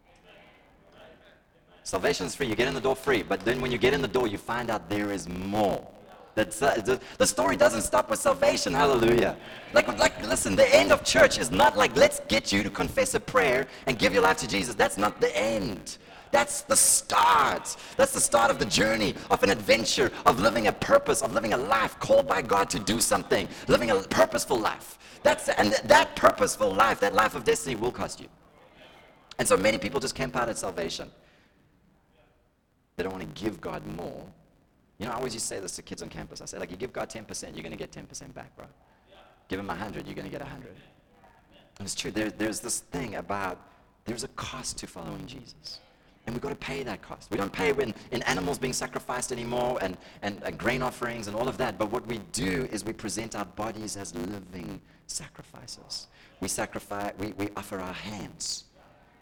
[1.85, 2.47] Salvation is free.
[2.47, 3.23] You get in the door free.
[3.23, 5.87] But then when you get in the door, you find out there is more.
[6.35, 8.73] That's, uh, the, the story doesn't stop with salvation.
[8.73, 9.37] Hallelujah.
[9.75, 13.15] Like, like, listen, the end of church is not like, let's get you to confess
[13.15, 14.75] a prayer and give your life to Jesus.
[14.75, 15.99] That's not the end.
[16.31, 17.77] That's the start.
[17.99, 21.53] That's the start of the journey, of an adventure, of living a purpose, of living
[21.53, 24.99] a life called by God to do something, living a purposeful life.
[25.23, 28.29] That's, and that purposeful life, that life of destiny will cost you.
[29.39, 31.11] And so many people just camp out at salvation.
[33.03, 34.25] They don't want to give God more
[35.03, 36.41] you know, I always used to say this to kids on campus.
[36.41, 38.67] I say, like, you give God 10%, you're going to get 10% back, bro.
[39.49, 40.69] Give him 100, you're going to get 100.
[40.69, 42.13] And it's true.
[42.13, 43.61] There, there's this thing about
[44.05, 45.81] there's a cost to following Jesus.
[46.25, 47.33] And we've got to pay that cost.
[47.33, 51.35] We don't pay when in animals being sacrificed anymore and, and, and grain offerings and
[51.35, 51.79] all of that.
[51.79, 56.07] But what we do is we present our bodies as living sacrifices.
[56.41, 58.65] We sacrifice, we, we offer our hands.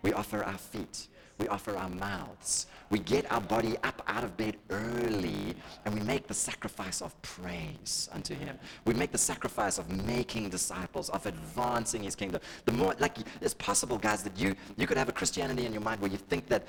[0.03, 1.09] We offer our feet.
[1.41, 2.67] We offer our mouths.
[2.91, 7.21] We get our body up out of bed early and we make the sacrifice of
[7.23, 8.59] praise unto Him.
[8.85, 12.43] We make the sacrifice of making disciples, of advancing His kingdom.
[12.67, 15.83] The more, like, it's possible, guys, that you, you could have a Christianity in your
[15.83, 16.65] mind where you think that,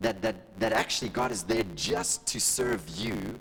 [0.00, 3.38] that, that, that actually God is there just to serve you.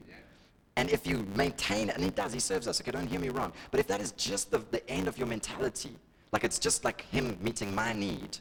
[0.75, 3.29] And if you maintain, it, and He does, He serves us, okay, don't hear me
[3.29, 3.53] wrong.
[3.71, 5.95] But if that is just the, the end of your mentality,
[6.33, 8.39] like it's just like Him meeting my need,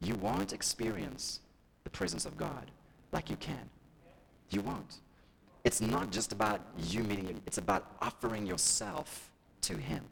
[0.00, 1.40] you won't experience
[1.86, 2.72] the presence of God
[3.12, 3.70] like you can.
[4.50, 4.96] You won't.
[5.62, 9.30] It's not just about you meeting Him, it's about offering yourself
[9.62, 10.02] to Him.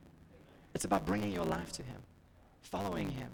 [0.73, 2.01] It's about bringing your life to Him,
[2.63, 3.29] following Him.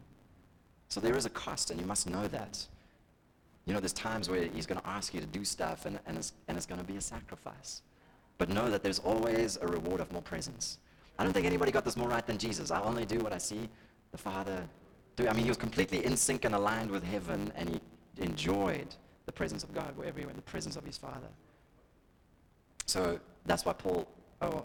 [0.88, 2.66] So there is a cost, and you must know that.
[3.66, 6.16] You know, there's times where He's going to ask you to do stuff, and, and
[6.16, 7.82] it's, and it's going to be a sacrifice.
[8.38, 10.78] But know that there's always a reward of more presence.
[11.18, 12.70] I don't think anybody got this more right than Jesus.
[12.70, 13.68] I only do what I see
[14.12, 14.66] the Father
[15.16, 15.28] do.
[15.28, 17.80] I mean, he was completely in sync and aligned with heaven, and he
[18.20, 18.94] enjoyed
[19.26, 21.28] the presence of God wherever he went, the presence of his Father.
[22.86, 24.08] So that's why Paul,
[24.42, 24.64] oh,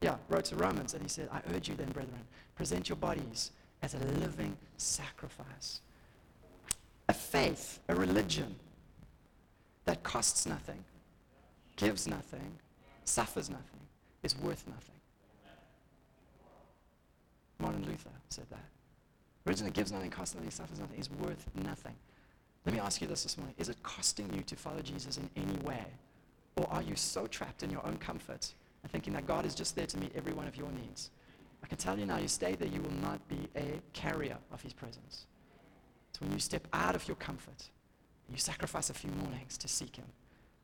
[0.00, 2.20] yeah, wrote to Romans and he said, I urge you then, brethren,
[2.56, 3.50] present your bodies
[3.82, 5.80] as a living sacrifice.
[7.08, 8.54] A faith, a religion
[9.84, 10.82] that costs nothing,
[11.76, 12.58] gives nothing,
[13.04, 13.80] suffers nothing,
[14.22, 14.94] is worth nothing.
[17.58, 18.64] Martin Luther said that.
[19.44, 21.94] That gives nothing, costs nothing, suffers nothing, is worth nothing.
[22.64, 23.54] Let me ask you this this morning.
[23.58, 25.84] Is it costing you to follow Jesus in any way?
[26.56, 29.76] Or are you so trapped in your own comfort and thinking that God is just
[29.76, 31.10] there to meet every one of your needs?
[31.62, 34.62] I can tell you now, you stay there, you will not be a carrier of
[34.62, 35.26] his presence.
[36.10, 37.70] It's when you step out of your comfort,
[38.30, 40.06] you sacrifice a few mornings to seek him.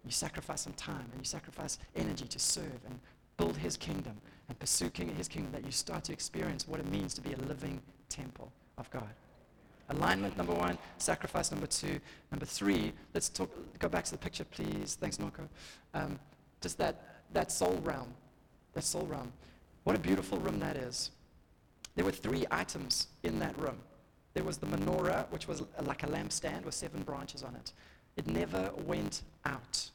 [0.05, 2.99] You sacrifice some time and you sacrifice energy to serve and
[3.37, 4.17] build his kingdom
[4.49, 7.39] and pursue his kingdom that you start to experience what it means to be a
[7.49, 9.11] living temple of God.
[9.91, 10.79] Alignment, number one.
[10.99, 11.99] Sacrifice, number two.
[12.31, 14.97] Number three, let's talk, go back to the picture, please.
[15.01, 15.49] Thanks, Norco.
[15.95, 16.19] Um,
[16.61, 18.13] just that, that soul realm.
[18.75, 19.33] That soul realm.
[19.85, 21.11] What a beautiful room that is.
[21.97, 23.79] There were three items in that room.
[24.35, 27.73] There was the menorah, which was like a lampstand with seven branches on it.
[28.17, 29.91] It never went out.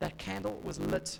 [0.00, 1.18] That candle was lit.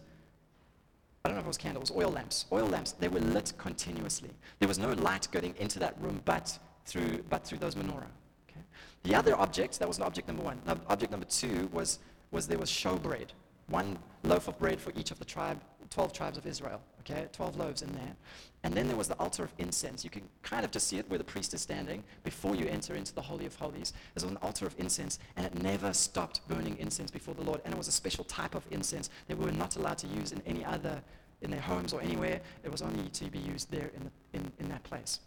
[1.25, 2.47] I don't know if it was candles, oil lamps.
[2.53, 4.31] Oil lamps, they were lit continuously.
[4.59, 6.59] There was no light going into that room, but
[6.91, 8.11] through, but through those menorah.
[8.49, 8.65] Okay?
[9.05, 10.61] The other object, that was an object number one.
[10.89, 13.29] Object number two was, was there was showbread,
[13.69, 15.61] one loaf of bread for each of the tribe,
[15.91, 16.81] 12 tribes of Israel.
[17.01, 18.15] Okay, 12 loaves in there.
[18.63, 20.05] And then there was the altar of incense.
[20.05, 22.95] You can kind of just see it where the priest is standing before you enter
[22.95, 23.95] into the Holy of Holies.
[24.15, 27.63] There's an altar of incense, and it never stopped burning incense before the Lord.
[27.65, 30.33] And it was a special type of incense that we were not allowed to use
[30.33, 31.01] in any other,
[31.41, 32.41] in their homes or anywhere.
[32.63, 35.21] It was only to be used there in, the, in, in that place.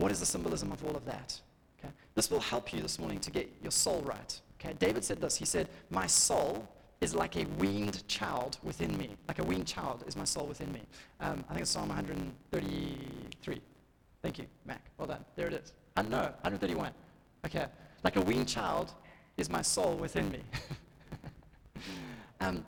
[0.00, 1.38] What is the symbolism of all of that?
[1.78, 1.92] Okay?
[2.14, 4.40] This will help you this morning to get your soul right.
[4.58, 4.74] Okay?
[4.78, 5.36] David said this.
[5.36, 6.66] He said, My soul
[7.02, 9.10] is like a weaned child within me.
[9.28, 10.80] Like a weaned child is my soul within me.
[11.20, 13.60] Um, I think it's Psalm 133.
[14.22, 14.80] Thank you, Mac.
[14.96, 15.22] Well done.
[15.36, 15.74] There it is.
[15.98, 16.92] I know, 131.
[17.44, 17.66] Okay.
[18.02, 18.94] Like a weaned child
[19.36, 20.40] is my soul within me.
[22.40, 22.64] um,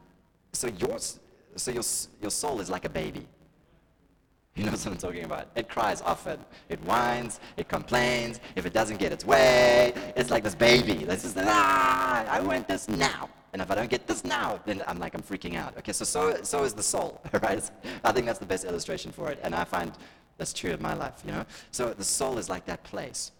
[0.53, 1.19] so yours,
[1.57, 1.85] so your,
[2.21, 3.27] your soul is like a baby.
[4.55, 5.49] You know what I'm talking about?
[5.57, 6.39] It cries often.
[6.69, 7.41] It whines.
[7.57, 8.39] It complains.
[8.55, 11.05] If it doesn't get its way, it's like this baby.
[11.05, 13.31] This is ah, I want this now.
[13.55, 15.77] And if I don't get this now, then I'm like I'm freaking out.
[15.79, 17.71] Okay, so so, so is the soul, right?
[18.05, 19.93] I think that's the best illustration for it, and I find
[20.39, 21.23] that's true of my life.
[21.25, 23.33] You know, so the soul is like that place,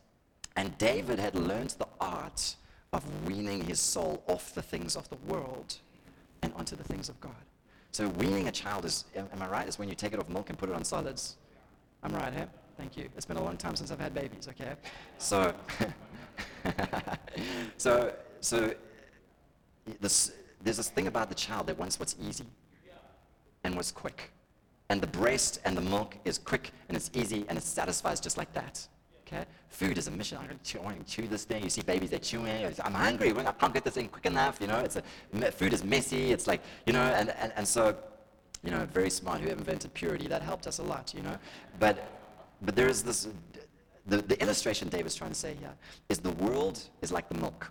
[0.57, 2.57] and David had learned the art
[2.93, 5.77] of weaning his soul off the things of the world
[6.43, 7.33] and onto the things of God.
[7.93, 9.69] So weaning a child is, am I right?
[9.69, 11.37] Is when you take it off milk and put it on solids.
[12.03, 12.47] I'm right, hey?
[12.79, 13.07] Thank you.
[13.15, 14.73] It's been a long time since I've had babies, okay?
[15.19, 15.55] So,
[17.77, 18.75] so, so
[20.01, 20.33] this,
[20.63, 22.47] there's this thing about the child that wants what's easy
[23.63, 24.33] and what's quick.
[24.89, 28.39] And the breast and the milk is quick and it's easy and it satisfies just
[28.39, 28.89] like that.
[29.33, 29.45] Okay?
[29.69, 30.39] Food is a mission.
[30.39, 31.63] I'm going to chew, this thing.
[31.63, 32.73] You see babies, they're chewing.
[32.85, 33.33] I'm hungry.
[33.33, 34.59] I can't get this thing quick enough.
[34.61, 36.33] You know, it's a, food is messy.
[36.33, 37.97] It's like, you know, and, and, and so,
[38.63, 39.41] you know, very smart.
[39.41, 40.29] Who invented purity?
[40.29, 41.37] That helped us a lot, you know.
[41.79, 42.07] But,
[42.61, 43.29] but there is this,
[44.07, 45.75] the, the illustration David's trying to say here
[46.09, 47.71] is the world is like the milk.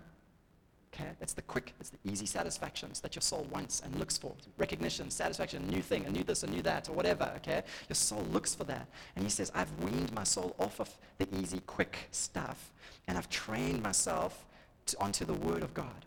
[0.92, 1.10] Okay?
[1.20, 4.34] It's the quick, it's the easy satisfactions that your soul wants and looks for.
[4.58, 7.32] Recognition, satisfaction, a new thing, a new this, a new that, or whatever.
[7.36, 7.62] Okay?
[7.88, 8.86] Your soul looks for that.
[9.16, 12.72] And he says, I've weaned my soul off of the easy, quick stuff,
[13.08, 14.44] and I've trained myself
[14.86, 16.04] to, onto the Word of God.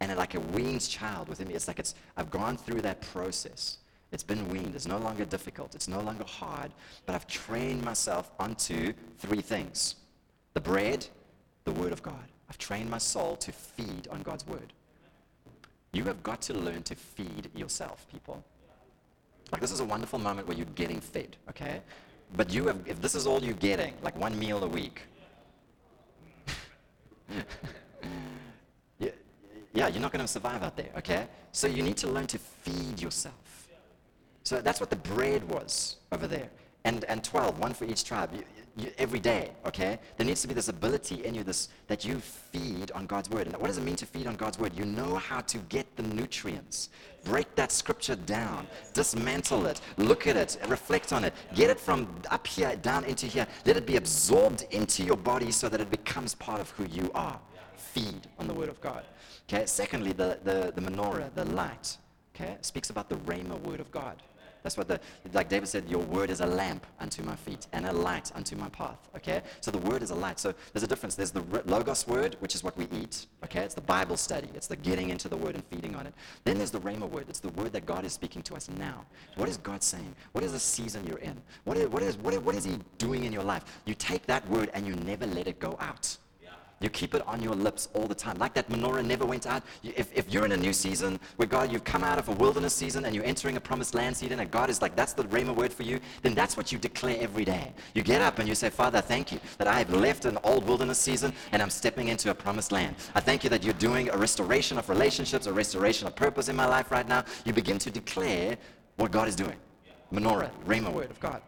[0.00, 3.78] And like a weaned child within me, it's like it's I've gone through that process.
[4.12, 4.74] It's been weaned.
[4.74, 5.74] It's no longer difficult.
[5.74, 6.70] It's no longer hard.
[7.06, 9.96] But I've trained myself onto three things
[10.52, 11.06] the bread,
[11.64, 12.28] the Word of God.
[12.48, 14.72] I've trained my soul to feed on God's word.
[15.92, 18.44] You have got to learn to feed yourself, people.
[19.52, 21.80] Like, this is a wonderful moment where you're getting fed, okay?
[22.36, 25.02] But you have, if this is all you're getting, like one meal a week,
[28.98, 29.10] yeah,
[29.72, 31.26] yeah, you're not going to survive out there, okay?
[31.52, 33.68] So you need to learn to feed yourself.
[34.42, 36.50] So that's what the bread was over there.
[36.84, 38.30] And, and 12, one for each tribe.
[38.34, 38.42] You,
[38.76, 39.98] you, every day, okay?
[40.16, 43.46] There needs to be this ability in you this, that you feed on God's word.
[43.46, 44.72] And what does it mean to feed on God's word?
[44.76, 46.90] You know how to get the nutrients.
[47.24, 52.08] Break that scripture down, dismantle it, look at it, reflect on it, get it from
[52.30, 53.46] up here down into here.
[53.64, 57.10] Let it be absorbed into your body so that it becomes part of who you
[57.14, 57.38] are.
[57.76, 59.04] Feed on the word of God.
[59.48, 61.96] Okay, secondly, the, the, the menorah, the light,
[62.34, 64.20] okay, speaks about the rhema word of God.
[64.64, 64.98] That's what the,
[65.34, 68.56] like David said, your word is a lamp unto my feet and a light unto
[68.56, 68.96] my path.
[69.14, 69.42] Okay?
[69.60, 70.40] So the word is a light.
[70.40, 71.14] So there's a difference.
[71.14, 73.26] There's the Logos word, which is what we eat.
[73.44, 73.60] Okay?
[73.60, 74.48] It's the Bible study.
[74.54, 76.14] It's the getting into the word and feeding on it.
[76.44, 77.26] Then there's the Rhema word.
[77.28, 79.04] It's the word that God is speaking to us now.
[79.36, 80.14] What is God saying?
[80.32, 81.36] What is the season you're in?
[81.64, 83.64] What is, what is, what is, what is He doing in your life?
[83.84, 86.16] You take that word and you never let it go out.
[86.80, 88.36] You keep it on your lips all the time.
[88.38, 89.62] Like that menorah never went out.
[89.82, 92.74] If, if you're in a new season where God, you've come out of a wilderness
[92.74, 95.54] season and you're entering a promised land season and God is like, that's the Rhema
[95.54, 97.72] word for you, then that's what you declare every day.
[97.94, 100.66] You get up and you say, Father, thank you that I have left an old
[100.66, 102.96] wilderness season and I'm stepping into a promised land.
[103.14, 106.56] I thank you that you're doing a restoration of relationships, a restoration of purpose in
[106.56, 107.24] my life right now.
[107.44, 108.58] You begin to declare
[108.96, 109.56] what God is doing.
[110.12, 111.40] Menorah, Rhema word of God.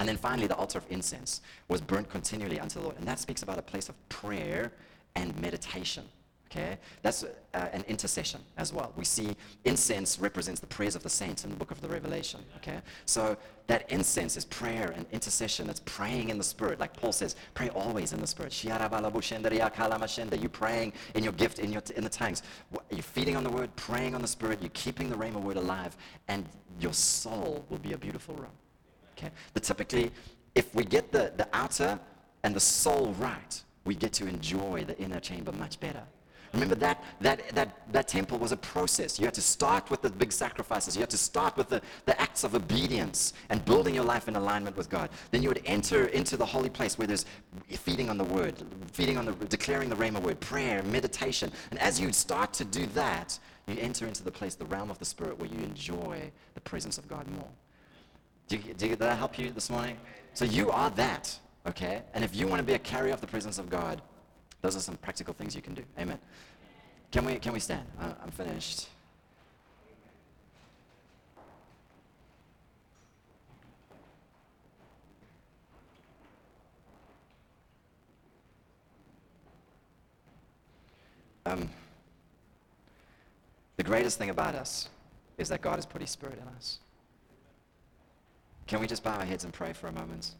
[0.00, 2.96] And then finally, the altar of incense was burnt continually unto the Lord.
[2.98, 4.72] And that speaks about a place of prayer
[5.16, 6.04] and meditation.
[6.50, 6.78] Okay?
[7.02, 8.92] That's uh, an intercession as well.
[8.96, 12.40] We see incense represents the prayers of the saints in the book of the Revelation.
[12.56, 12.80] Okay?
[13.04, 13.36] So
[13.66, 15.68] that incense is prayer and intercession.
[15.68, 16.80] It's praying in the Spirit.
[16.80, 18.64] Like Paul says, pray always in the Spirit.
[18.64, 22.42] You're praying in your gift, in, your, in the tongues.
[22.90, 24.60] You're feeding on the Word, praying on the Spirit.
[24.62, 25.96] You're keeping the Rhema Word alive.
[26.28, 26.46] And
[26.80, 28.52] your soul will be a beautiful room.
[29.18, 29.32] Okay?
[29.52, 30.12] But typically,
[30.54, 31.98] if we get the, the outer
[32.44, 36.02] and the soul right, we get to enjoy the inner chamber much better.
[36.54, 39.18] Remember that, that, that, that temple was a process.
[39.18, 40.96] You had to start with the big sacrifices.
[40.96, 44.36] You had to start with the, the acts of obedience and building your life in
[44.36, 45.10] alignment with God.
[45.30, 47.26] Then you would enter into the holy place where there's
[47.68, 48.54] feeding on the word,
[48.92, 51.52] feeding on the, declaring the Rhema word, prayer, meditation.
[51.70, 53.38] And as you start to do that,
[53.68, 56.96] You enter into the place, the realm of the Spirit, where you enjoy the presence
[56.96, 57.48] of God more.
[58.48, 59.98] Do you, do you, did that help you this morning?
[60.32, 62.02] So you are that, okay?
[62.14, 64.00] And if you want to be a carrier of the presence of God,
[64.62, 65.82] those are some practical things you can do.
[65.98, 66.18] Amen.
[67.12, 67.86] Can we, can we stand?
[68.00, 68.88] I- I'm finished.
[81.44, 81.68] Um,
[83.76, 84.88] the greatest thing about us
[85.38, 86.78] is that God has put His Spirit in us.
[88.68, 90.34] Can we just bow our heads and pray for a moment?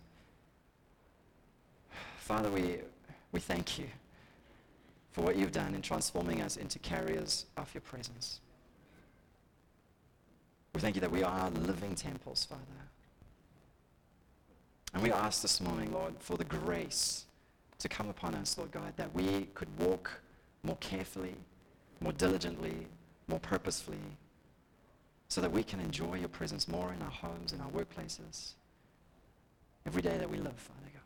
[2.18, 2.76] Father, we,
[3.32, 3.86] we thank you
[5.12, 8.40] for what you've done in transforming us into carriers of your presence.
[10.74, 12.62] We thank you that we are living temples, Father.
[14.92, 17.24] And we ask this morning, Lord, for the grace
[17.78, 20.10] to come upon us, Lord God, that we could walk
[20.62, 21.34] more carefully,
[22.00, 22.88] more diligently,
[23.26, 23.98] more purposefully,
[25.28, 28.52] so that we can enjoy your presence more in our homes, in our workplaces,
[29.86, 31.02] every day that we live, Father God.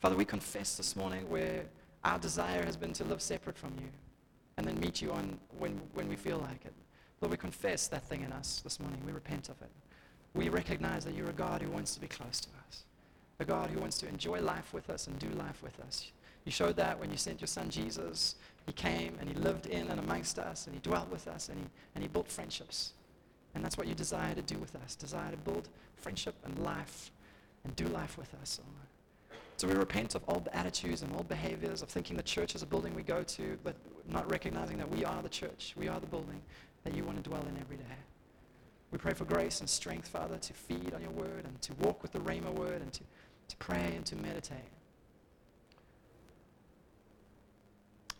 [0.00, 1.64] Father, we confess this morning where
[2.04, 3.88] our desire has been to live separate from you
[4.58, 6.74] and then meet you on when, when we feel like it.
[7.20, 9.00] Lord, we confess that thing in us this morning.
[9.06, 9.70] We repent of it.
[10.34, 12.84] We recognize that you're a God who wants to be close to us,
[13.40, 16.12] a God who wants to enjoy life with us and do life with us.
[16.44, 18.34] You showed that when you sent your son Jesus.
[18.66, 21.58] He came and he lived in and amongst us and he dwelt with us and
[21.58, 22.92] he, and he built friendships.
[23.54, 24.96] And that's what you desire to do with us.
[24.96, 27.10] Desire to build friendship and life
[27.64, 28.60] and do life with us.
[28.62, 28.84] Oh
[29.56, 32.66] so we repent of old attitudes and old behaviors of thinking the church is a
[32.66, 33.76] building we go to, but
[34.08, 35.74] not recognizing that we are the church.
[35.76, 36.42] We are the building
[36.82, 37.84] that you want to dwell in every day.
[38.90, 42.02] We pray for grace and strength, Father, to feed on your word and to walk
[42.02, 43.00] with the Rhema word and to,
[43.48, 44.58] to pray and to meditate.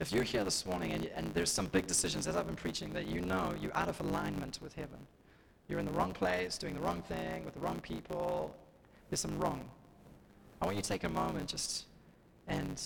[0.01, 2.93] If you're here this morning and, and there's some big decisions, as I've been preaching,
[2.93, 4.99] that you know you're out of alignment with heaven,
[5.69, 8.55] you're in the wrong place, doing the wrong thing, with the wrong people,
[9.09, 9.69] there's some wrong.
[10.61, 11.85] I want you to take a moment just
[12.47, 12.83] and,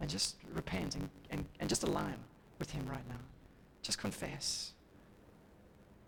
[0.00, 2.16] and just repent and, and, and just align
[2.58, 3.20] with him right now.
[3.82, 4.72] Just confess.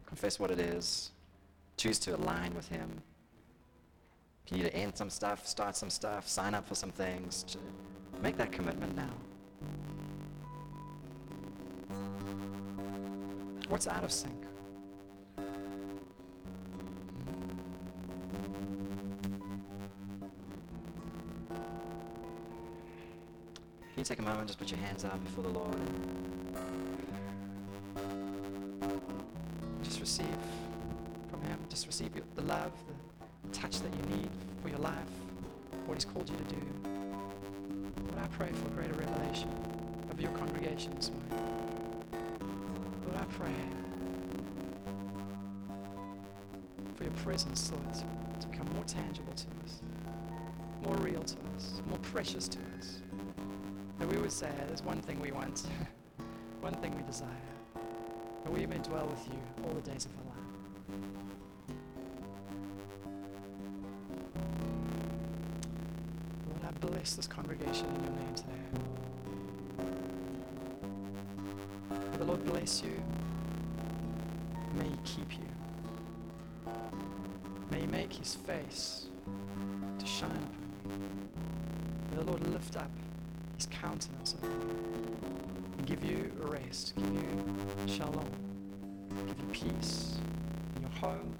[0.06, 1.10] Confess what it is.
[1.76, 3.02] Choose to align with him.
[4.46, 7.56] If you need to end some stuff, start some stuff, sign up for some things,
[8.22, 9.10] make that commitment now.
[13.68, 14.43] What's out of sync?
[23.94, 25.76] Can you take a moment, and just put your hands out before the Lord?
[29.84, 30.26] Just receive
[31.30, 31.56] from Him.
[31.68, 32.72] Just receive the love,
[33.44, 34.28] the touch that you need
[34.60, 34.96] for your life,
[35.86, 36.60] what He's called you to do.
[38.08, 39.48] Lord, I pray for greater revelation
[40.10, 41.30] of your congregation this morning.
[43.06, 43.54] Lord, I pray
[46.96, 47.94] for your presence, Lord,
[48.40, 49.78] to become more tangible to us,
[50.82, 53.02] more real to us, more precious to us.
[53.98, 55.62] That we would say, there's one thing we want,
[56.60, 57.28] one thing we desire,
[58.44, 60.34] that we may dwell with you all the days of our life.
[66.48, 68.50] Lord, I bless this congregation in your name today.
[72.10, 73.02] May the Lord bless you.
[74.76, 76.72] May he keep you.
[77.70, 79.06] May he make his face
[79.98, 81.30] to shine upon you.
[82.10, 82.90] May the Lord lift up
[83.56, 84.76] his countenance upon you
[85.78, 88.28] and give you rest, give you shalom,
[89.26, 90.16] give you peace
[90.76, 91.34] in your home,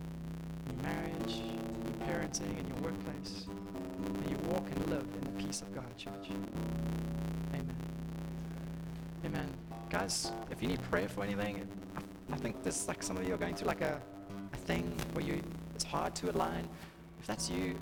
[0.69, 3.47] in your marriage, in your parenting, in your workplace.
[4.25, 6.29] May you walk and live in the peace of God, church.
[7.53, 7.77] Amen.
[9.25, 9.49] Amen.
[9.91, 13.35] Guys, if you need prayer for anything, I, I think this like some of you
[13.35, 14.01] are going through like a,
[14.53, 15.43] a thing where you
[15.75, 16.69] it's hard to align.
[17.21, 17.77] If that's you,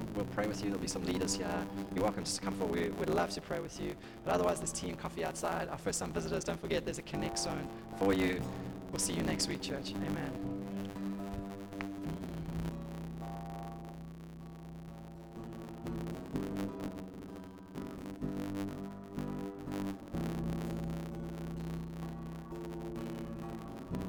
[0.00, 0.70] come, come, we'll pray with you.
[0.70, 1.66] There'll be some leaders here.
[1.94, 2.78] You're welcome just to come forward.
[2.78, 3.94] We, we'd love to pray with you.
[4.24, 5.68] But otherwise, there's tea and coffee outside.
[5.68, 8.40] Our first time visitors, don't forget there's a connect zone for you.
[8.90, 9.92] We'll see you next week, church.
[9.92, 10.39] Amen.